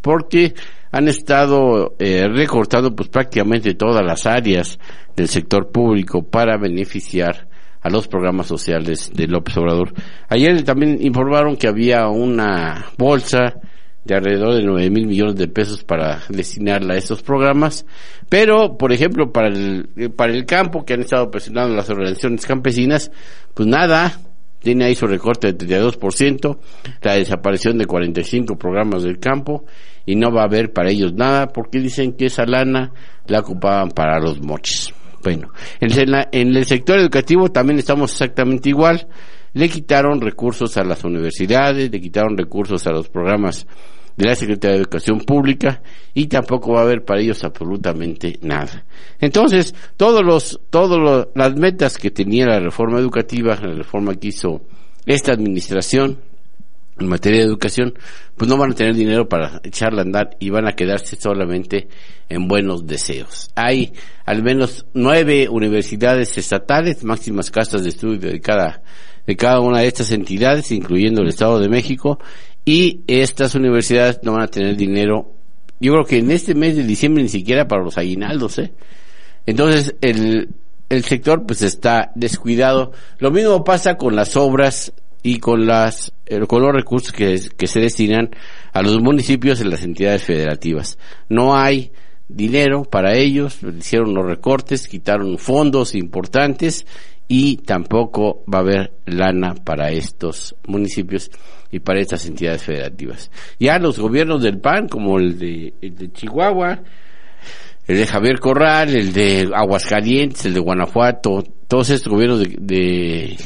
porque 0.00 0.54
han 0.92 1.08
estado 1.08 1.94
eh, 1.98 2.28
recortando 2.28 2.94
pues 2.94 3.08
prácticamente 3.08 3.74
todas 3.74 4.04
las 4.04 4.26
áreas 4.26 4.78
del 5.16 5.28
sector 5.28 5.72
público 5.72 6.22
para 6.22 6.58
beneficiar 6.58 7.48
a 7.80 7.90
los 7.90 8.06
programas 8.06 8.46
sociales 8.46 9.10
de 9.12 9.26
López 9.26 9.56
Obrador. 9.56 9.92
Ayer 10.28 10.62
también 10.62 10.98
informaron 11.00 11.56
que 11.56 11.66
había 11.66 12.06
una 12.08 12.86
bolsa 12.96 13.54
de 14.04 14.14
alrededor 14.14 14.54
de 14.54 14.64
9 14.64 14.90
mil 14.90 15.06
millones 15.06 15.36
de 15.36 15.48
pesos 15.48 15.82
para 15.82 16.20
destinarla 16.28 16.94
a 16.94 16.98
estos 16.98 17.22
programas, 17.22 17.86
pero 18.28 18.76
por 18.76 18.92
ejemplo 18.92 19.32
para 19.32 19.48
el, 19.48 20.12
para 20.14 20.32
el 20.32 20.44
campo 20.44 20.84
que 20.84 20.94
han 20.94 21.00
estado 21.00 21.30
presionando 21.30 21.74
las 21.74 21.88
organizaciones 21.88 22.44
campesinas, 22.46 23.10
pues 23.54 23.66
nada, 23.66 24.20
tiene 24.62 24.84
ahí 24.84 24.94
su 24.94 25.06
recorte 25.06 25.52
de 25.52 25.66
32%, 25.66 26.58
la 27.02 27.14
desaparición 27.14 27.78
de 27.78 27.86
45 27.86 28.56
programas 28.56 29.02
del 29.02 29.18
campo 29.18 29.64
y 30.06 30.16
no 30.16 30.32
va 30.32 30.42
a 30.42 30.46
haber 30.46 30.72
para 30.72 30.90
ellos 30.90 31.12
nada 31.14 31.48
porque 31.48 31.78
dicen 31.78 32.12
que 32.12 32.26
esa 32.26 32.44
lana 32.46 32.92
la 33.26 33.40
ocupaban 33.40 33.90
para 33.90 34.18
los 34.18 34.40
moches. 34.40 34.92
Bueno, 35.22 35.48
en, 35.80 36.10
la- 36.10 36.28
en 36.32 36.56
el 36.56 36.64
sector 36.64 36.98
educativo 36.98 37.48
también 37.50 37.78
estamos 37.78 38.10
exactamente 38.12 38.68
igual. 38.68 39.06
Le 39.54 39.68
quitaron 39.68 40.20
recursos 40.20 40.76
a 40.78 40.82
las 40.84 41.04
universidades, 41.04 41.90
le 41.90 42.00
quitaron 42.00 42.36
recursos 42.36 42.86
a 42.86 42.90
los 42.90 43.08
programas 43.08 43.66
de 44.16 44.26
la 44.26 44.34
Secretaría 44.34 44.76
de 44.76 44.82
Educación 44.82 45.20
Pública 45.20 45.82
y 46.14 46.26
tampoco 46.26 46.72
va 46.72 46.80
a 46.80 46.82
haber 46.84 47.04
para 47.04 47.20
ellos 47.20 47.42
absolutamente 47.44 48.38
nada. 48.42 48.84
Entonces, 49.20 49.74
todos 49.96 50.22
los, 50.24 50.60
todos 50.70 50.98
los, 50.98 51.28
las 51.34 51.54
metas 51.56 51.98
que 51.98 52.10
tenía 52.10 52.46
la 52.46 52.60
reforma 52.60 52.98
educativa, 52.98 53.56
la 53.56 53.74
reforma 53.74 54.14
que 54.14 54.28
hizo 54.28 54.62
esta 55.06 55.32
administración, 55.32 56.18
en 56.98 57.08
materia 57.08 57.40
de 57.40 57.46
educación, 57.46 57.94
pues 58.36 58.48
no 58.48 58.56
van 58.56 58.72
a 58.72 58.74
tener 58.74 58.94
dinero 58.94 59.28
para 59.28 59.60
echarla 59.64 60.02
a 60.02 60.04
andar 60.04 60.36
y 60.38 60.50
van 60.50 60.66
a 60.66 60.72
quedarse 60.72 61.16
solamente 61.16 61.88
en 62.28 62.48
buenos 62.48 62.86
deseos. 62.86 63.50
Hay 63.54 63.92
al 64.24 64.42
menos 64.42 64.86
nueve 64.94 65.48
universidades 65.48 66.36
estatales, 66.38 67.02
máximas 67.04 67.50
casas 67.50 67.82
de 67.82 67.90
estudio 67.90 68.30
de 68.30 68.40
cada, 68.40 68.82
de 69.26 69.36
cada 69.36 69.60
una 69.60 69.80
de 69.80 69.88
estas 69.88 70.12
entidades, 70.12 70.70
incluyendo 70.70 71.22
el 71.22 71.28
Estado 71.28 71.58
de 71.60 71.68
México, 71.68 72.18
y 72.64 73.00
estas 73.06 73.54
universidades 73.54 74.20
no 74.22 74.32
van 74.32 74.42
a 74.42 74.48
tener 74.48 74.76
dinero, 74.76 75.32
yo 75.80 75.92
creo 75.92 76.04
que 76.04 76.18
en 76.18 76.30
este 76.30 76.54
mes 76.54 76.76
de 76.76 76.84
diciembre 76.84 77.22
ni 77.22 77.28
siquiera 77.28 77.66
para 77.66 77.82
los 77.82 77.98
aguinaldos, 77.98 78.58
¿eh? 78.58 78.72
Entonces, 79.46 79.96
el, 80.00 80.50
el 80.88 81.04
sector 81.04 81.44
pues 81.46 81.62
está 81.62 82.12
descuidado. 82.14 82.92
Lo 83.18 83.30
mismo 83.30 83.64
pasa 83.64 83.96
con 83.96 84.14
las 84.14 84.36
obras 84.36 84.92
y 85.22 85.38
con 85.38 85.66
las 85.66 86.12
eh, 86.26 86.40
con 86.46 86.62
los 86.62 86.72
recursos 86.72 87.12
que, 87.12 87.40
que 87.56 87.66
se 87.66 87.80
destinan 87.80 88.30
a 88.72 88.82
los 88.82 89.00
municipios 89.00 89.60
en 89.60 89.70
las 89.70 89.82
entidades 89.82 90.22
federativas. 90.22 90.98
No 91.28 91.56
hay 91.56 91.92
dinero 92.28 92.84
para 92.84 93.16
ellos, 93.16 93.58
hicieron 93.62 94.14
los 94.14 94.24
recortes, 94.24 94.88
quitaron 94.88 95.38
fondos 95.38 95.94
importantes 95.94 96.86
y 97.28 97.56
tampoco 97.58 98.44
va 98.52 98.58
a 98.58 98.60
haber 98.62 98.92
lana 99.06 99.54
para 99.54 99.90
estos 99.90 100.54
municipios 100.66 101.30
y 101.70 101.80
para 101.80 102.00
estas 102.00 102.26
entidades 102.26 102.62
federativas. 102.62 103.30
Ya 103.58 103.78
los 103.78 103.98
gobiernos 103.98 104.42
del 104.42 104.60
PAN, 104.60 104.88
como 104.88 105.18
el 105.18 105.38
de, 105.38 105.72
Chihuahua, 106.12 106.82
el 107.86 107.96
de 107.96 108.06
Javier 108.06 108.38
Corral, 108.38 108.94
el 108.94 109.12
de 109.12 109.50
Aguascalientes, 109.54 110.44
el 110.46 110.54
de 110.54 110.60
Guanajuato, 110.60 111.42
todos 111.66 111.90
estos 111.90 112.12
gobiernos 112.12 112.40
de 112.40 113.36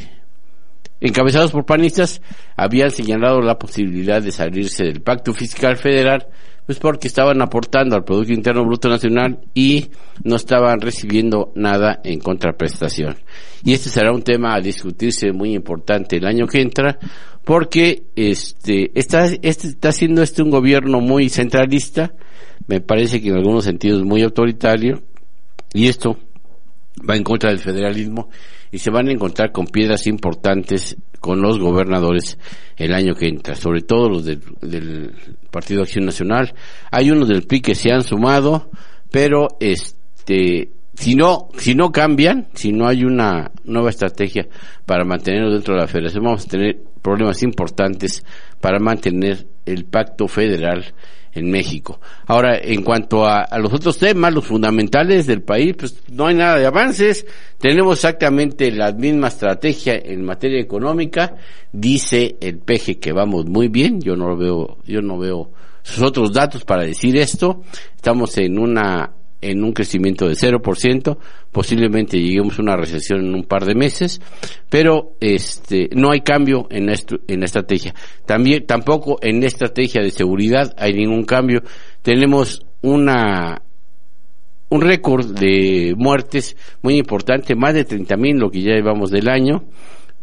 encabezados 1.00 1.52
por 1.52 1.66
panistas 1.66 2.21
habían 2.56 2.90
señalado 2.90 3.40
la 3.40 3.59
posibilidad 3.59 4.23
de 4.23 4.33
salirse 4.33 4.85
del 4.85 5.02
pacto 5.02 5.33
fiscal 5.33 5.76
federal 5.76 6.26
pues 6.66 6.80
porque 6.80 7.06
estaban 7.06 7.40
aportando 7.40 7.94
al 7.94 8.04
Producto 8.04 8.32
Interno 8.32 8.64
Bruto 8.64 8.88
Nacional 8.88 9.38
y 9.54 9.87
no 10.25 10.35
estaban 10.35 10.80
recibiendo 10.80 11.52
nada 11.54 12.00
en 12.02 12.18
contraprestación. 12.18 13.16
Y 13.64 13.73
este 13.73 13.88
será 13.88 14.12
un 14.12 14.23
tema 14.23 14.54
a 14.54 14.61
discutirse 14.61 15.32
muy 15.32 15.54
importante 15.54 16.16
el 16.16 16.26
año 16.26 16.46
que 16.46 16.61
entra, 16.61 16.99
porque 17.44 18.02
este 18.16 18.90
está, 18.99 19.26
este 19.26 19.68
está 19.68 19.92
siendo 19.92 20.23
este 20.23 20.42
un 20.42 20.50
gobierno 20.50 21.00
muy 21.00 21.28
centralista, 21.28 22.12
me 22.66 22.80
parece 22.80 23.23
que 23.23 23.28
en 23.28 23.37
algunos 23.37 23.64
sentidos 23.64 24.02
muy 24.02 24.23
autoritario, 24.23 25.02
y 25.73 25.87
esto 25.87 26.18
va 27.08 27.16
en 27.16 27.23
contra 27.23 27.50
del 27.50 27.61
federalismo 27.61 28.28
y 28.70 28.78
se 28.78 28.90
van 28.90 29.08
a 29.08 29.12
encontrar 29.12 29.52
con 29.52 29.66
piedras 29.66 30.06
importantes 30.06 30.96
con 31.20 31.40
los 31.40 31.58
gobernadores 31.58 32.38
el 32.76 32.92
año 32.92 33.14
que 33.14 33.28
entra, 33.28 33.54
sobre 33.54 33.82
todo 33.82 34.08
los 34.08 34.25
del, 34.25 34.40
del 34.61 35.12
Partido 35.50 35.82
Acción 35.82 36.04
Nacional. 36.04 36.54
Hay 36.90 37.11
unos 37.11 37.28
del 37.28 37.46
PRI 37.46 37.61
que 37.61 37.75
se 37.75 37.90
han 37.90 38.02
sumado, 38.02 38.70
pero 39.11 39.49
este 39.61 40.70
si 40.94 41.14
no 41.14 41.49
si 41.58 41.75
no 41.75 41.92
cambian, 41.92 42.49
si 42.54 42.73
no 42.73 42.87
hay 42.87 43.04
una 43.04 43.50
nueva 43.64 43.90
estrategia 43.90 44.46
para 44.85 45.04
mantenerlos 45.04 45.54
dentro 45.54 45.75
de 45.75 45.80
la 45.80 45.87
federación, 45.87 46.25
vamos 46.25 46.46
a 46.46 46.49
tener 46.49 46.78
problemas 47.02 47.42
importantes 47.42 48.25
para 48.61 48.78
mantener 48.78 49.46
el 49.64 49.85
pacto 49.85 50.26
federal 50.28 50.94
en 51.37 51.50
México. 51.50 52.00
Ahora, 52.26 52.59
en 52.59 52.83
cuanto 52.83 53.26
a, 53.26 53.47
los 53.59 53.73
otros 53.73 53.99
temas, 53.99 54.33
los 54.33 54.47
fundamentales 54.47 55.26
del 55.26 55.43
país, 55.43 55.75
pues 55.78 56.02
no 56.11 56.26
hay 56.26 56.35
nada 56.35 56.59
de 56.59 56.66
avances. 56.66 57.26
Tenemos 57.59 57.99
exactamente 57.99 58.71
la 58.73 58.93
misma 58.93 59.28
estrategia 59.28 59.95
en 59.97 60.25
materia 60.25 60.61
económica. 60.61 61.37
Dice 61.73 62.37
el 62.40 62.59
PG 62.59 62.99
que 62.99 63.12
vamos 63.12 63.47
muy 63.47 63.69
bien. 63.69 64.00
Yo 64.00 64.16
no 64.16 64.28
lo 64.28 64.37
veo, 64.37 64.78
yo 64.85 65.02
no 65.02 65.19
veo 65.19 65.50
sus 65.83 66.02
otros 66.02 66.33
datos 66.33 66.64
para 66.64 66.83
decir 66.83 67.16
esto. 67.16 67.62
Estamos 67.95 68.37
en 68.38 68.59
una 68.59 69.15
en 69.40 69.62
un 69.62 69.73
crecimiento 69.73 70.28
de 70.28 70.35
0%, 70.35 71.19
posiblemente 71.52 72.19
lleguemos 72.19 72.59
a 72.59 72.62
una 72.62 72.76
recesión 72.76 73.25
en 73.25 73.35
un 73.35 73.45
par 73.45 73.64
de 73.64 73.75
meses, 73.75 74.21
pero 74.69 75.12
este 75.21 75.88
no 75.95 76.11
hay 76.11 76.21
cambio 76.21 76.66
en 76.71 76.87
la, 76.87 76.95
en 77.28 77.40
la 77.40 77.47
estrategia. 77.47 77.95
También 78.25 78.66
tampoco 78.66 79.19
en 79.23 79.40
la 79.40 79.47
estrategia 79.47 80.02
de 80.02 80.11
seguridad 80.11 80.75
hay 80.76 80.95
ningún 80.95 81.25
cambio. 81.25 81.62
Tenemos 82.02 82.64
una 82.83 83.62
un 84.69 84.81
récord 84.81 85.26
de 85.38 85.95
muertes 85.97 86.57
muy 86.83 86.97
importante, 86.97 87.55
más 87.55 87.75
de 87.75 87.87
30.000 87.87 88.38
lo 88.38 88.50
que 88.50 88.62
ya 88.62 88.73
llevamos 88.73 89.11
del 89.11 89.28
año 89.28 89.64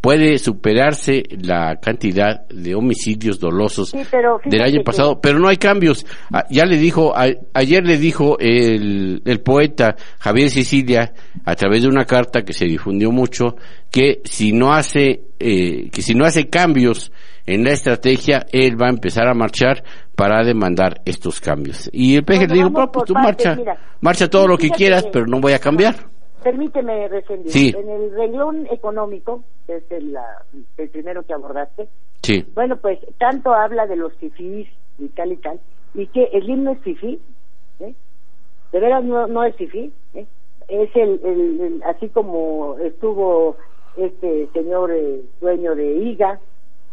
puede 0.03 0.37
superarse 0.37 1.23
la 1.29 1.77
cantidad 1.77 2.45
de 2.49 2.75
homicidios 2.75 3.39
dolosos 3.39 3.95
del 4.43 4.61
año 4.61 4.83
pasado, 4.83 5.21
pero 5.21 5.39
no 5.39 5.47
hay 5.47 5.55
cambios. 5.55 6.05
Ah, 6.29 6.43
ya 6.49 6.65
le 6.65 6.75
dijo, 6.75 7.13
ayer 7.53 7.85
le 7.85 7.97
dijo 7.97 8.37
el, 8.37 9.21
el 9.23 9.39
poeta 9.39 9.95
Javier 10.19 10.49
Sicilia, 10.49 11.13
a 11.45 11.55
través 11.55 11.83
de 11.83 11.87
una 11.87 12.03
carta 12.03 12.41
que 12.41 12.51
se 12.51 12.65
difundió 12.65 13.13
mucho, 13.13 13.55
que 13.89 14.19
si 14.25 14.51
no 14.51 14.73
hace, 14.73 15.21
eh, 15.39 15.89
que 15.89 16.01
si 16.01 16.13
no 16.15 16.25
hace 16.25 16.49
cambios 16.49 17.09
en 17.45 17.63
la 17.63 17.71
estrategia, 17.71 18.45
él 18.51 18.75
va 18.75 18.87
a 18.87 18.91
empezar 18.91 19.29
a 19.29 19.33
marchar 19.33 19.85
para 20.17 20.43
demandar 20.43 20.99
estos 21.05 21.39
cambios. 21.39 21.89
Y 21.93 22.17
el 22.17 22.25
PG 22.25 22.49
le 22.49 22.55
dijo, 22.55 22.91
pues 22.91 23.05
tú 23.05 23.13
marcha, 23.13 23.57
marcha 24.01 24.29
todo 24.29 24.49
lo 24.49 24.57
que 24.57 24.69
quieras, 24.69 25.05
pero 25.13 25.25
no 25.27 25.39
voy 25.39 25.53
a 25.53 25.59
cambiar. 25.59 25.95
Permíteme, 26.43 27.07
Resendiz, 27.07 27.73
en 27.75 27.89
el 27.89 28.11
renglón 28.11 28.67
económico, 28.69 29.43
que 29.65 29.77
es 29.77 29.91
el, 29.91 30.17
primero 30.91 31.23
que 31.23 31.33
abordaste, 31.33 31.87
sí. 32.21 32.45
bueno, 32.53 32.77
pues 32.77 32.99
tanto 33.17 33.53
habla 33.53 33.87
de 33.87 33.95
los 33.95 34.13
fifís 34.15 34.67
y 34.99 35.07
tal 35.09 35.31
y 35.31 35.37
tal, 35.37 35.59
y 35.93 36.07
que 36.07 36.25
el 36.33 36.49
himno 36.49 36.71
es 36.71 36.79
fifí, 36.79 37.19
¿eh? 37.79 37.93
de 38.71 38.79
veras 38.79 39.03
no, 39.03 39.27
no 39.27 39.43
es 39.43 39.55
fifí, 39.55 39.93
¿eh? 40.13 40.25
es 40.67 40.95
el, 40.95 41.19
el, 41.23 41.83
así 41.85 42.09
como 42.09 42.77
estuvo 42.79 43.55
este 43.97 44.47
señor 44.53 44.91
eh, 44.91 45.21
dueño 45.39 45.75
de 45.75 45.95
IGA, 45.95 46.39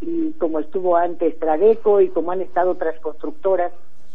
y 0.01 0.33
como 0.33 0.61
estuvo 0.61 0.97
antes 0.97 1.39
Tradeco, 1.39 2.01
y 2.01 2.09
como 2.09 2.33
han 2.33 2.41
estado 2.41 2.73
otras 2.73 2.99
constructoras 3.01 3.73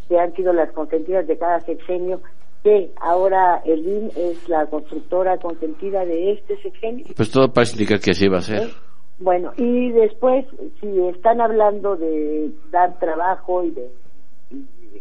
que 0.08 0.20
han 0.20 0.34
sido 0.34 0.54
las 0.54 0.72
consentidas 0.72 1.28
de 1.28 1.38
cada 1.38 1.62
sexenio, 1.62 2.22
que 2.66 2.90
ahora 3.00 3.62
el 3.64 3.88
IN 3.88 4.12
es 4.16 4.50
la 4.50 4.66
constructora 4.66 5.38
consentida 5.38 6.04
de 6.04 6.32
este 6.32 6.60
sexenio. 6.64 7.06
Pues 7.16 7.30
todo 7.30 7.54
parece 7.54 7.74
indicar 7.74 8.00
que 8.00 8.10
así 8.10 8.28
va 8.28 8.40
a 8.40 8.42
ser. 8.42 8.70
¿Eh? 8.70 8.72
Bueno, 9.20 9.54
y 9.56 9.92
después, 9.92 10.48
si 10.82 11.00
están 11.10 11.42
hablando 11.42 11.96
de 11.96 12.50
dar 12.72 12.98
trabajo 12.98 13.64
y 13.64 13.70
de 13.70 13.92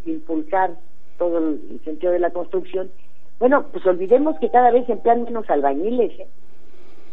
impulsar 0.05 0.75
todo 1.17 1.39
el 1.39 1.81
sentido 1.83 2.13
de 2.13 2.19
la 2.19 2.29
construcción, 2.29 2.91
bueno, 3.39 3.65
pues 3.71 3.83
olvidemos 3.87 4.37
que 4.37 4.51
cada 4.51 4.69
vez 4.69 4.87
emplean 4.87 5.23
menos 5.23 5.49
albañiles, 5.49 6.19
¿eh? 6.19 6.27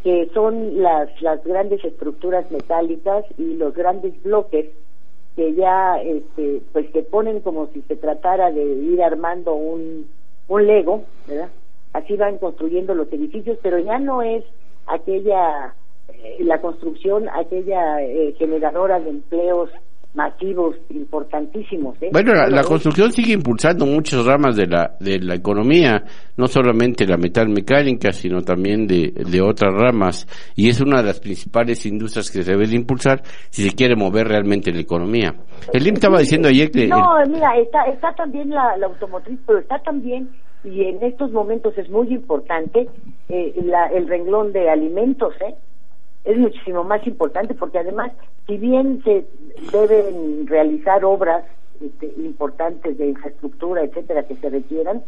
que 0.04 0.28
son 0.34 0.82
las, 0.82 1.08
las 1.22 1.42
grandes 1.44 1.82
estructuras 1.82 2.50
metálicas 2.50 3.24
y 3.38 3.54
los 3.54 3.72
grandes 3.72 4.22
bloques 4.22 4.66
que 5.34 5.54
ya, 5.54 5.96
este, 6.02 6.60
pues 6.74 6.90
que 6.90 7.02
ponen 7.04 7.40
como 7.40 7.68
si 7.68 7.80
se 7.88 7.96
tratara 7.96 8.50
de 8.50 8.64
ir 8.64 9.02
armando 9.02 9.54
un 9.54 10.06
un 10.52 10.66
Lego, 10.66 11.04
¿verdad? 11.26 11.48
Así 11.94 12.16
van 12.16 12.38
construyendo 12.38 12.94
los 12.94 13.12
edificios, 13.12 13.58
pero 13.62 13.78
ya 13.78 13.98
no 13.98 14.22
es 14.22 14.44
aquella, 14.86 15.74
eh, 16.08 16.38
la 16.40 16.60
construcción, 16.60 17.28
aquella 17.30 18.02
eh, 18.02 18.34
generadora 18.38 19.00
de 19.00 19.10
empleos 19.10 19.70
masivos 20.14 20.76
importantísimos. 20.90 21.96
¿eh? 22.02 22.10
Bueno, 22.12 22.34
la, 22.34 22.62
construcción 22.64 23.12
sigue 23.12 23.32
impulsando 23.32 23.86
muchas 23.86 24.24
ramas 24.26 24.56
de 24.56 24.66
la, 24.66 24.94
de 25.00 25.18
la 25.18 25.34
economía, 25.34 26.04
no 26.36 26.46
solamente 26.46 27.06
la 27.06 27.16
metal 27.16 27.48
mecánica, 27.48 28.12
sino 28.12 28.42
también 28.42 28.86
de, 28.86 29.10
de 29.10 29.40
otras 29.40 29.72
ramas, 29.74 30.26
y 30.54 30.68
es 30.68 30.80
una 30.80 30.98
de 30.98 31.08
las 31.08 31.20
principales 31.20 31.86
industrias 31.86 32.30
que 32.30 32.42
se 32.42 32.52
debe 32.52 32.66
de 32.66 32.76
impulsar 32.76 33.22
si 33.48 33.62
se 33.62 33.74
quiere 33.74 33.96
mover 33.96 34.28
realmente 34.28 34.70
la 34.70 34.80
economía. 34.80 35.34
El 35.72 35.86
IM 35.86 35.94
estaba 35.94 36.18
diciendo 36.18 36.48
ayer 36.48 36.70
que... 36.70 36.88
No, 36.88 37.14
mira, 37.28 37.56
está, 37.56 37.84
está 37.84 38.12
también 38.14 38.50
la, 38.50 38.74
automotriz, 38.84 39.38
pero 39.46 39.60
está 39.60 39.78
también, 39.78 40.28
y 40.62 40.84
en 40.84 41.02
estos 41.02 41.32
momentos 41.32 41.76
es 41.78 41.88
muy 41.88 42.12
importante, 42.12 42.86
eh, 43.30 43.54
la, 43.64 43.86
el 43.86 44.06
renglón 44.08 44.52
de 44.52 44.68
alimentos, 44.68 45.34
¿eh? 45.40 45.54
Es 46.24 46.36
muchísimo 46.36 46.84
más 46.84 47.06
importante 47.06 47.54
porque 47.54 47.78
además, 47.78 48.12
si 48.46 48.56
bien 48.56 49.02
se 49.04 49.24
deben 49.72 50.46
realizar 50.46 51.04
obras 51.04 51.44
este, 51.80 52.12
importantes 52.18 52.96
de 52.96 53.08
infraestructura, 53.08 53.82
etcétera, 53.82 54.22
que 54.22 54.36
se 54.36 54.50
requieran, 54.50 55.02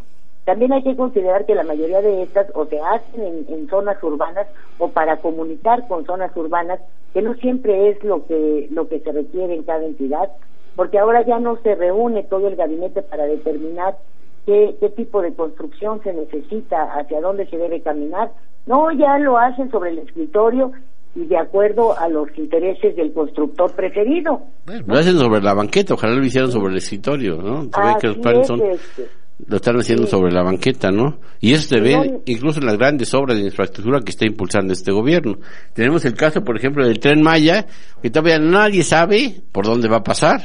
también 0.45 0.73
hay 0.73 0.83
que 0.83 0.97
considerar 0.97 1.47
que 1.47 1.55
la 1.55 1.63
mayoría 1.63 2.03
de 2.03 2.23
estas 2.23 2.49
o 2.55 2.67
se 2.67 2.79
hacen 2.81 3.47
en, 3.49 3.69
zonas 3.69 4.03
urbanas 4.03 4.47
o 4.79 4.89
para 4.89 5.19
comunicar 5.19 5.87
con 5.89 6.05
zonas 6.05 6.37
urbanas, 6.37 6.81
que 7.15 7.23
no 7.23 7.35
siempre 7.35 7.91
es 7.91 8.05
lo 8.05 8.27
que 8.27 8.69
lo 8.71 8.89
que 8.89 9.01
se 9.01 9.13
requiere 9.13 9.55
en 9.55 9.63
cada 9.63 9.85
entidad, 9.85 10.31
porque 10.77 10.99
ahora 10.99 11.23
ya 11.23 11.39
no 11.39 11.57
se 11.63 11.75
reúne 11.75 12.25
todo 12.25 12.49
el 12.49 12.57
gabinete 12.57 13.03
para 13.03 13.25
determinar 13.25 13.97
qué, 14.45 14.77
qué 14.81 14.91
tipo 14.91 15.23
de 15.23 15.33
construcción 15.33 16.03
se 16.03 16.13
necesita, 16.13 16.93
hacia 16.93 17.21
dónde 17.21 17.47
se 17.47 17.57
debe 17.57 17.81
caminar. 17.81 18.33
No, 18.67 18.91
ya 18.93 19.19
lo 19.19 19.39
hacen 19.39 19.71
sobre 19.71 19.91
el 19.91 19.99
escritorio 20.01 20.73
y 21.15 21.27
de 21.27 21.39
acuerdo 21.39 21.97
a 21.99 22.09
los 22.09 22.29
intereses 22.37 22.97
del 22.97 23.13
constructor 23.13 23.73
preferido. 23.75 24.43
lo 24.87 24.99
hacen 24.99 25.17
sobre 25.17 25.41
la 25.41 25.55
banqueta, 25.55 25.95
ojalá 25.95 26.15
lo 26.15 26.25
hicieran 26.25 26.51
sobre 26.51 26.73
el 26.73 26.79
escritorio, 26.79 27.37
¿no? 27.37 27.71
que 28.01 28.09
los 28.09 28.19
planes 28.19 28.47
son, 28.49 28.61
este. 28.63 29.09
lo 29.47 29.57
están 29.57 29.77
haciendo 29.77 30.07
sobre 30.07 30.33
la 30.33 30.43
banqueta, 30.43 30.91
¿no? 30.91 31.19
Y 31.41 31.53
eso 31.53 31.69
se 31.69 31.81
ve 31.81 32.21
incluso 32.27 32.59
en 32.59 32.67
las 32.67 32.77
grandes 32.77 33.15
obras 33.15 33.39
de 33.39 33.45
infraestructura 33.45 34.01
que 34.01 34.11
está 34.11 34.27
impulsando 34.27 34.73
este 34.73 34.91
gobierno. 34.91 35.37
Tenemos 35.73 36.05
el 36.05 36.15
caso, 36.15 36.43
por 36.43 36.57
ejemplo, 36.57 36.85
del 36.85 36.99
tren 36.99 37.23
Maya, 37.23 37.67
que 38.03 38.11
todavía 38.11 38.41
nadie 38.41 38.83
sabe 38.83 39.41
por 39.53 39.67
dónde 39.67 39.89
va 39.89 39.99
a 39.99 40.03
pasar. 40.03 40.41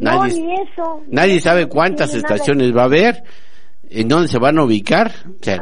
Nadie, 0.00 0.40
ni 0.40 0.54
eso. 0.54 1.02
Nadie 1.08 1.40
sabe 1.40 1.66
cuántas 1.66 2.14
estaciones 2.14 2.74
va 2.74 2.82
a 2.82 2.86
haber 2.86 3.22
en 3.90 4.08
dónde 4.08 4.28
se 4.28 4.38
van 4.38 4.58
a 4.58 4.64
ubicar. 4.64 5.12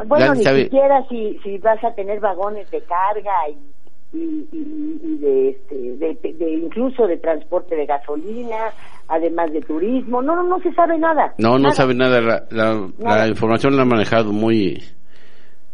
bueno, 0.07 0.35
ni 0.35 0.43
siquiera 0.43 1.03
si, 1.09 1.37
si 1.43 1.57
vas 1.57 1.83
a 1.83 1.93
tener 1.93 2.19
vagones 2.19 2.69
de 2.71 2.81
carga 2.83 3.49
y 3.49 3.57
y, 4.11 4.47
y, 4.51 5.17
de, 5.19 5.49
este, 5.49 6.33
de, 6.33 6.51
incluso 6.51 7.05
de 7.05 7.17
transporte 7.17 7.75
de 7.75 7.85
gasolina, 7.85 8.71
además 9.07 9.51
de 9.53 9.61
turismo. 9.61 10.21
No, 10.21 10.35
no, 10.35 10.43
no 10.43 10.59
se 10.59 10.73
sabe 10.73 10.97
nada. 10.97 11.33
No, 11.37 11.59
no 11.59 11.71
sabe 11.71 11.93
nada. 11.93 12.45
La, 12.49 13.27
información 13.27 13.75
la 13.75 13.83
ha 13.83 13.85
manejado 13.85 14.31
muy, 14.31 14.81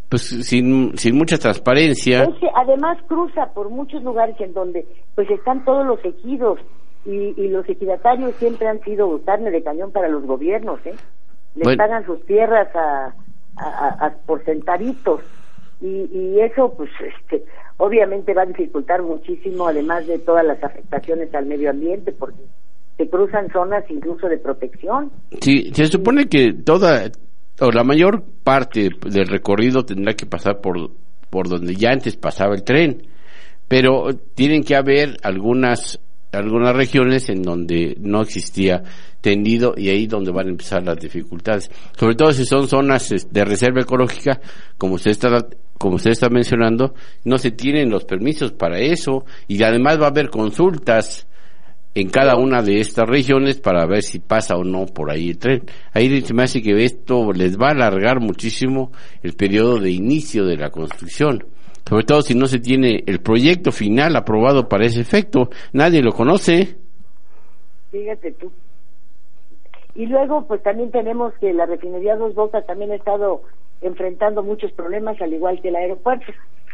pues 0.10 0.24
sin, 0.24 0.98
sin 0.98 1.18
mucha 1.18 1.38
transparencia. 1.38 2.28
además 2.56 2.98
cruza 3.08 3.54
por 3.54 3.70
muchos 3.70 4.04
lugares 4.04 4.36
en 4.40 4.54
donde 4.54 4.86
pues 5.16 5.30
están 5.30 5.64
todos 5.64 5.86
los 5.86 6.04
ejidos 6.04 6.60
y, 7.06 7.34
y 7.38 7.48
los 7.50 7.68
ejidatarios 7.70 8.36
siempre 8.36 8.68
han 8.68 8.82
sido 8.82 9.22
carne 9.24 9.52
de 9.52 9.64
cañón 9.64 9.92
para 9.92 10.10
los 10.10 10.26
gobiernos, 10.26 10.80
¿eh? 10.86 10.96
Les 11.56 11.78
pagan 11.78 12.06
sus 12.06 12.26
tierras 12.26 12.68
a, 12.76 13.16
a, 13.56 14.06
a, 14.06 14.14
por 14.26 14.44
centaritos 14.44 15.22
y, 15.82 16.10
y 16.12 16.40
eso 16.42 16.74
pues 16.76 16.90
este 17.00 17.44
obviamente 17.78 18.34
va 18.34 18.44
a 18.44 18.46
dificultar 18.46 19.02
muchísimo, 19.02 19.68
además 19.68 20.08
de 20.08 20.20
todas 20.20 20.46
las 20.46 20.64
afectaciones 20.64 21.34
al 21.34 21.46
medio 21.46 21.70
ambiente, 21.70 22.12
porque 22.12 22.44
se 22.98 23.10
cruzan 23.10 23.52
zonas 23.52 23.84
incluso 23.90 24.28
de 24.28 24.38
protección. 24.38 25.12
Sí, 25.42 25.72
se 25.74 25.88
supone 25.88 26.28
que 26.28 26.54
toda 26.54 27.12
o 27.60 27.72
la 27.72 27.84
mayor 27.84 28.24
parte 28.44 28.90
del 29.06 29.28
recorrido 29.28 29.86
tendrá 29.86 30.14
que 30.14 30.26
pasar 30.26 30.62
por 30.62 30.92
por 31.30 31.50
donde 31.50 31.76
ya 31.76 31.90
antes 31.92 32.16
pasaba 32.16 32.56
el 32.56 32.64
tren, 32.64 33.08
pero 33.68 34.16
tienen 34.36 34.64
que 34.64 34.76
haber 34.76 35.18
algunas 35.24 36.00
algunas 36.36 36.76
regiones 36.76 37.30
en 37.30 37.42
donde 37.42 37.96
no 38.00 38.22
existía 38.22 38.84
tendido 39.22 39.74
y 39.76 39.90
ahí 39.90 40.08
donde 40.08 40.32
van 40.32 40.48
a 40.48 40.52
empezar 40.52 40.84
las 40.84 40.98
dificultades. 40.98 41.72
Sobre 41.98 42.16
todo 42.16 42.32
si 42.32 42.46
son 42.46 42.68
zonas 42.68 43.10
de 43.30 43.46
reserva 43.46 43.82
ecológica, 43.82 44.40
como 44.78 44.96
usted 44.96 45.12
está 45.12 45.48
como 45.78 45.96
usted 45.96 46.12
está 46.12 46.30
mencionando, 46.30 46.94
no 47.26 47.38
se 47.38 47.52
tienen 47.52 47.90
los 47.90 48.06
permisos 48.06 48.54
para 48.54 48.80
eso 48.80 49.26
y 49.48 49.62
además 49.62 50.00
va 50.00 50.06
a 50.06 50.10
haber 50.10 50.30
consultas 50.30 51.28
en 51.96 52.10
cada 52.10 52.36
una 52.36 52.62
de 52.62 52.82
estas 52.82 53.08
regiones 53.08 53.60
para 53.60 53.86
ver 53.86 54.04
si 54.04 54.20
pasa 54.20 54.58
o 54.58 54.64
no 54.64 54.86
por 54.86 55.10
ahí 55.10 55.30
el 55.30 55.38
tren. 55.38 55.64
Ahí 55.94 56.22
se 56.22 56.34
me 56.34 56.44
hace 56.44 56.62
que 56.62 56.84
esto 56.84 57.32
les 57.32 57.58
va 57.58 57.70
a 57.70 57.72
alargar 57.72 58.20
muchísimo 58.20 58.92
el 59.24 59.34
periodo 59.34 59.80
de 59.80 59.92
inicio 59.92 60.46
de 60.46 60.58
la 60.58 60.70
construcción. 60.72 61.46
Sobre 61.88 62.04
todo 62.04 62.22
si 62.22 62.34
no 62.36 62.48
se 62.48 62.60
tiene 62.60 63.04
el 63.06 63.20
proyecto 63.22 63.72
final 63.72 64.16
aprobado 64.16 64.68
para 64.68 64.86
ese 64.86 65.02
efecto. 65.02 65.50
Nadie 65.74 66.02
lo 66.02 66.12
conoce. 66.14 66.78
Fíjate 67.92 68.32
tú. 68.34 68.52
Y 69.94 70.08
luego, 70.08 70.46
pues 70.48 70.62
también 70.64 70.92
tenemos 70.92 71.34
que 71.40 71.54
la 71.54 71.66
refinería 71.66 72.16
Dos 72.18 72.34
Bocas 72.36 72.66
también 72.66 72.92
ha 72.92 72.96
estado 72.96 73.44
enfrentando 73.82 74.44
muchos 74.44 74.72
problemas, 74.74 75.22
al 75.22 75.34
igual 75.34 75.62
que 75.62 75.70
el 75.70 75.76
aeropuerto. 75.76 76.26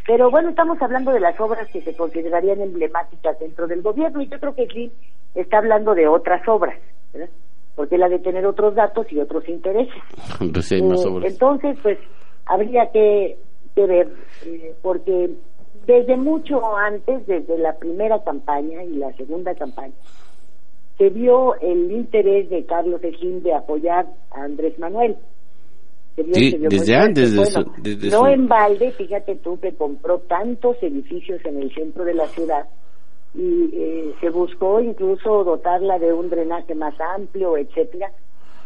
Pero 0.07 0.31
bueno, 0.31 0.49
estamos 0.49 0.81
hablando 0.81 1.11
de 1.11 1.19
las 1.19 1.39
obras 1.39 1.67
que 1.71 1.81
se 1.81 1.95
considerarían 1.95 2.61
emblemáticas 2.61 3.37
dentro 3.39 3.67
del 3.67 3.83
gobierno 3.83 4.21
y 4.21 4.27
yo 4.27 4.39
creo 4.39 4.55
que 4.55 4.65
sí 4.67 4.91
está 5.35 5.59
hablando 5.59 5.93
de 5.93 6.07
otras 6.07 6.41
obras, 6.47 6.79
¿verdad? 7.13 7.29
Porque 7.75 7.95
él 7.95 8.03
ha 8.03 8.09
de 8.09 8.17
tener 8.19 8.45
otros 8.47 8.73
datos 8.73 9.05
y 9.11 9.19
otros 9.19 9.47
intereses. 9.47 9.93
Pues 10.39 10.71
hay 10.71 10.81
más 10.81 11.05
Eh, 11.05 11.07
obras. 11.07 11.31
entonces, 11.31 11.77
pues 11.83 11.99
habría 12.45 12.89
que, 12.91 13.37
que 13.75 13.85
ver, 13.85 14.09
eh, 14.45 14.75
porque 14.81 15.31
desde 15.87 16.17
mucho 16.17 16.75
antes, 16.77 17.25
desde 17.27 17.57
la 17.57 17.77
primera 17.77 18.23
campaña 18.23 18.83
y 18.83 18.95
la 18.97 19.11
segunda 19.13 19.55
campaña, 19.55 19.93
se 20.97 21.09
vio 21.09 21.55
el 21.61 21.91
interés 21.91 22.49
de 22.49 22.65
Carlos 22.65 23.01
Slim 23.01 23.41
de 23.41 23.53
apoyar 23.53 24.05
a 24.31 24.43
Andrés 24.43 24.77
Manuel. 24.77 25.17
Se 26.15 26.23
vio- 26.23 26.35
Sí, 26.35 26.51
se 26.51 26.57
vio 26.57 26.69
muy 26.69 26.79
desde 26.79 26.95
antes 26.95 27.31
de 27.31 27.37
Bueno, 27.37 27.51
su- 27.51 27.81
desde 27.81 28.09
no 28.11 28.19
su- 28.19 28.25
en 28.27 28.47
balde, 28.47 28.91
fíjate 28.91 29.35
tú 29.37 29.59
que 29.59 29.73
compró 29.73 30.19
tantos 30.19 30.77
edificios 30.83 31.43
en 31.45 31.61
el 31.61 31.73
centro 31.73 32.03
de 32.03 32.13
la 32.13 32.27
ciudad 32.27 32.67
y 33.33 33.69
eh, 33.73 34.13
se 34.19 34.29
buscó 34.29 34.81
incluso 34.81 35.43
dotarla 35.45 35.97
de 35.97 36.11
un 36.11 36.29
drenaje 36.29 36.75
más 36.75 36.93
amplio, 36.99 37.55
etcétera, 37.57 38.11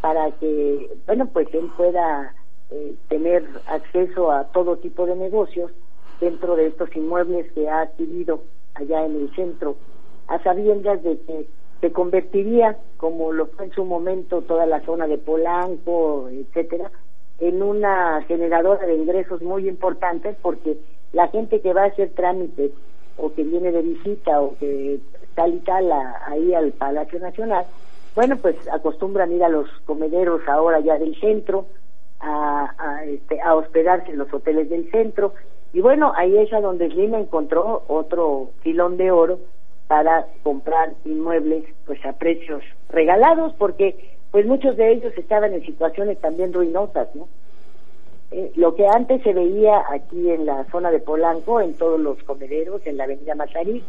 para 0.01 0.31
que, 0.31 0.89
bueno, 1.05 1.27
pues 1.31 1.47
él 1.53 1.69
pueda 1.77 2.33
eh, 2.71 2.95
tener 3.09 3.43
acceso 3.67 4.31
a 4.31 4.45
todo 4.51 4.77
tipo 4.77 5.05
de 5.05 5.15
negocios 5.15 5.71
dentro 6.19 6.55
de 6.55 6.67
estos 6.67 6.95
inmuebles 6.95 7.51
que 7.53 7.69
ha 7.69 7.81
adquirido 7.81 8.43
allá 8.73 9.05
en 9.05 9.15
el 9.15 9.35
centro, 9.35 9.75
a 10.27 10.41
sabiendas 10.43 11.01
de 11.03 11.19
que 11.21 11.47
se 11.81 11.91
convertiría, 11.91 12.77
como 12.97 13.31
lo 13.31 13.47
fue 13.47 13.65
en 13.65 13.71
su 13.73 13.85
momento 13.85 14.41
toda 14.41 14.65
la 14.65 14.81
zona 14.81 15.07
de 15.07 15.17
Polanco, 15.17 16.29
etcétera, 16.29 16.91
en 17.39 17.61
una 17.61 18.21
generadora 18.23 18.85
de 18.87 18.95
ingresos 18.95 19.41
muy 19.41 19.67
importantes 19.67 20.37
porque 20.41 20.77
la 21.11 21.27
gente 21.27 21.61
que 21.61 21.73
va 21.73 21.83
a 21.83 21.87
hacer 21.87 22.11
trámites 22.15 22.71
o 23.17 23.33
que 23.33 23.43
viene 23.43 23.71
de 23.71 23.81
visita 23.81 24.41
o 24.41 24.57
que 24.57 24.99
tal 25.35 25.53
y 25.55 25.59
tal 25.59 25.91
a- 25.91 26.21
ahí 26.27 26.53
al 26.53 26.71
Palacio 26.73 27.19
Nacional, 27.19 27.67
bueno, 28.15 28.37
pues 28.41 28.55
acostumbran 28.71 29.31
ir 29.33 29.43
a 29.43 29.49
los 29.49 29.69
comederos 29.85 30.41
ahora 30.47 30.79
ya 30.79 30.97
del 30.97 31.19
centro, 31.19 31.67
a, 32.19 32.73
a, 32.77 33.05
este, 33.05 33.41
a 33.41 33.55
hospedarse 33.55 34.11
en 34.11 34.17
los 34.17 34.33
hoteles 34.33 34.69
del 34.69 34.89
centro. 34.91 35.33
Y 35.73 35.81
bueno, 35.81 36.13
ahí 36.15 36.37
es 36.37 36.51
a 36.53 36.61
donde 36.61 36.89
Slim 36.89 37.15
encontró 37.15 37.83
otro 37.87 38.49
filón 38.61 38.97
de 38.97 39.11
oro 39.11 39.39
para 39.87 40.25
comprar 40.43 40.93
inmuebles 41.03 41.63
pues 41.85 42.03
a 42.05 42.13
precios 42.13 42.63
regalados 42.89 43.53
porque 43.57 44.15
pues 44.31 44.45
muchos 44.45 44.75
de 44.77 44.91
ellos 44.91 45.13
estaban 45.17 45.53
en 45.53 45.65
situaciones 45.65 46.19
también 46.19 46.53
ruinosas, 46.53 47.13
¿no? 47.15 47.27
Eh, 48.31 48.51
lo 48.55 48.75
que 48.75 48.87
antes 48.87 49.21
se 49.21 49.33
veía 49.33 49.83
aquí 49.89 50.29
en 50.29 50.45
la 50.45 50.65
zona 50.71 50.91
de 50.91 50.99
Polanco, 50.99 51.61
en 51.61 51.73
todos 51.75 51.99
los 51.99 52.21
comederos, 52.23 52.85
en 52.85 52.97
la 52.97 53.05
avenida 53.05 53.35
Mazarí, 53.35 53.83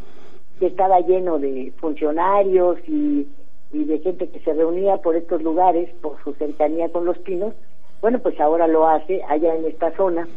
que 0.60 0.66
estaba 0.66 1.00
lleno 1.00 1.38
de 1.38 1.72
funcionarios 1.78 2.78
y, 2.86 3.26
y 3.72 3.84
de 3.84 3.98
gente 3.98 4.28
que 4.28 4.38
se 4.40 4.52
reunía 4.52 4.98
por 4.98 5.16
estos 5.16 5.42
lugares, 5.42 5.90
por 6.00 6.22
su 6.22 6.32
cercanía 6.34 6.90
con 6.90 7.06
los 7.06 7.18
pinos, 7.18 7.54
bueno, 8.00 8.18
pues 8.20 8.38
ahora 8.40 8.66
lo 8.66 8.88
hace 8.88 9.22
allá 9.28 9.54
en 9.54 9.66
esta 9.66 9.94
zona, 9.96 10.28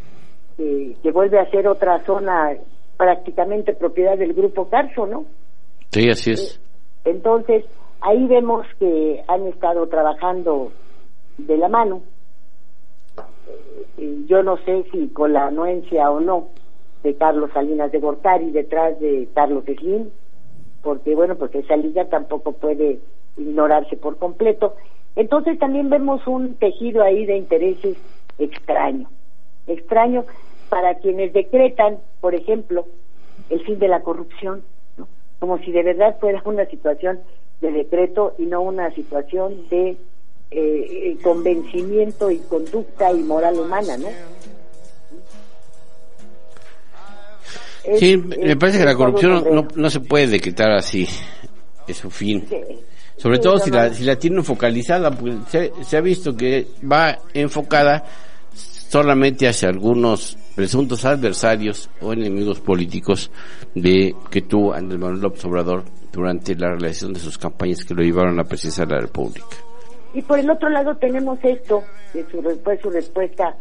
que, 0.57 0.95
que 1.01 1.11
vuelve 1.11 1.39
a 1.39 1.49
ser 1.49 1.67
otra 1.67 2.03
zona 2.05 2.55
prácticamente 2.97 3.73
propiedad 3.73 4.17
del 4.17 4.33
grupo 4.33 4.69
Carso, 4.69 5.07
¿no? 5.07 5.25
Sí, 5.91 6.09
así 6.09 6.31
es. 6.31 6.61
Entonces, 7.05 7.65
ahí 8.01 8.27
vemos 8.27 8.65
que 8.77 9.23
han 9.27 9.47
estado 9.47 9.87
trabajando 9.87 10.71
de 11.37 11.57
la 11.57 11.69
mano. 11.69 12.01
Eh, 13.97 14.23
Yo 14.27 14.43
no 14.43 14.57
sé 14.57 14.85
si 14.91 15.07
con 15.09 15.33
la 15.33 15.47
anuencia 15.47 16.09
o 16.11 16.19
no 16.19 16.49
de 17.03 17.15
Carlos 17.15 17.49
Salinas 17.53 17.91
de 17.91 17.99
Gortari 17.99 18.51
detrás 18.51 18.99
de 18.99 19.29
Carlos 19.33 19.63
Slim, 19.65 20.09
porque 20.83 21.15
bueno, 21.15 21.35
pues 21.35 21.53
esa 21.55 21.77
liga 21.77 22.05
tampoco 22.09 22.53
puede 22.53 22.99
ignorarse 23.37 23.95
por 23.95 24.17
completo. 24.17 24.75
Entonces 25.19 25.59
también 25.59 25.89
vemos 25.89 26.25
un 26.27 26.55
tejido 26.55 27.03
ahí 27.03 27.25
de 27.25 27.35
intereses 27.35 27.97
extraño, 28.37 29.09
extraño 29.67 30.23
para 30.69 30.95
quienes 30.95 31.33
decretan, 31.33 31.97
por 32.21 32.35
ejemplo, 32.35 32.85
el 33.49 33.59
fin 33.65 33.79
de 33.79 33.89
la 33.89 34.01
corrupción, 34.01 34.63
¿no? 34.97 35.09
como 35.39 35.57
si 35.59 35.73
de 35.73 35.83
verdad 35.83 36.17
fuera 36.21 36.41
una 36.45 36.65
situación 36.67 37.19
de 37.59 37.69
decreto 37.71 38.33
y 38.37 38.43
no 38.45 38.61
una 38.61 38.91
situación 38.91 39.67
de 39.69 39.97
eh, 40.51 41.17
convencimiento 41.21 42.31
y 42.31 42.37
conducta 42.37 43.11
y 43.11 43.17
moral 43.21 43.59
humana, 43.59 43.97
¿no? 43.97 44.07
Es- 47.83 47.99
Sí, 47.99 48.15
me 48.17 48.55
parece 48.55 48.77
que 48.79 48.85
la 48.85 48.95
corrupción 48.95 49.67
no 49.75 49.89
se 49.89 49.99
puede 49.99 50.27
decretar 50.27 50.71
así, 50.71 51.07
es 51.91 51.97
su 51.97 52.09
fin. 52.09 52.45
Sobre 53.17 53.39
todo 53.39 53.59
si 53.59 53.69
la, 53.69 53.93
si 53.93 54.03
la 54.03 54.15
tienen 54.15 54.43
focalizada, 54.43 55.11
porque 55.11 55.37
se, 55.49 55.71
se 55.83 55.97
ha 55.97 56.01
visto 56.01 56.35
que 56.35 56.67
va 56.89 57.17
enfocada 57.33 58.03
solamente 58.53 59.47
hacia 59.47 59.69
algunos 59.69 60.37
presuntos 60.55 61.05
adversarios 61.05 61.89
o 62.01 62.11
enemigos 62.11 62.59
políticos 62.59 63.31
de 63.75 64.15
que 64.29 64.41
tuvo 64.41 64.73
Andrés 64.73 64.99
Manuel 64.99 65.21
López 65.21 65.45
Obrador 65.45 65.83
durante 66.11 66.55
la 66.55 66.69
realización 66.69 67.13
de 67.13 67.19
sus 67.19 67.37
campañas 67.37 67.85
que 67.85 67.93
lo 67.93 68.01
llevaron 68.01 68.33
a 68.33 68.43
la 68.43 68.43
presidencia 68.43 68.85
de 68.85 68.95
la 68.95 69.01
República. 69.01 69.55
Y 70.13 70.21
por 70.21 70.39
el 70.39 70.49
otro 70.49 70.69
lado 70.69 70.95
tenemos 70.97 71.39
esto, 71.43 71.83
que 72.11 72.25
su, 72.31 72.41
fue 72.63 72.79
su 72.81 72.89
respuesta 72.89 73.55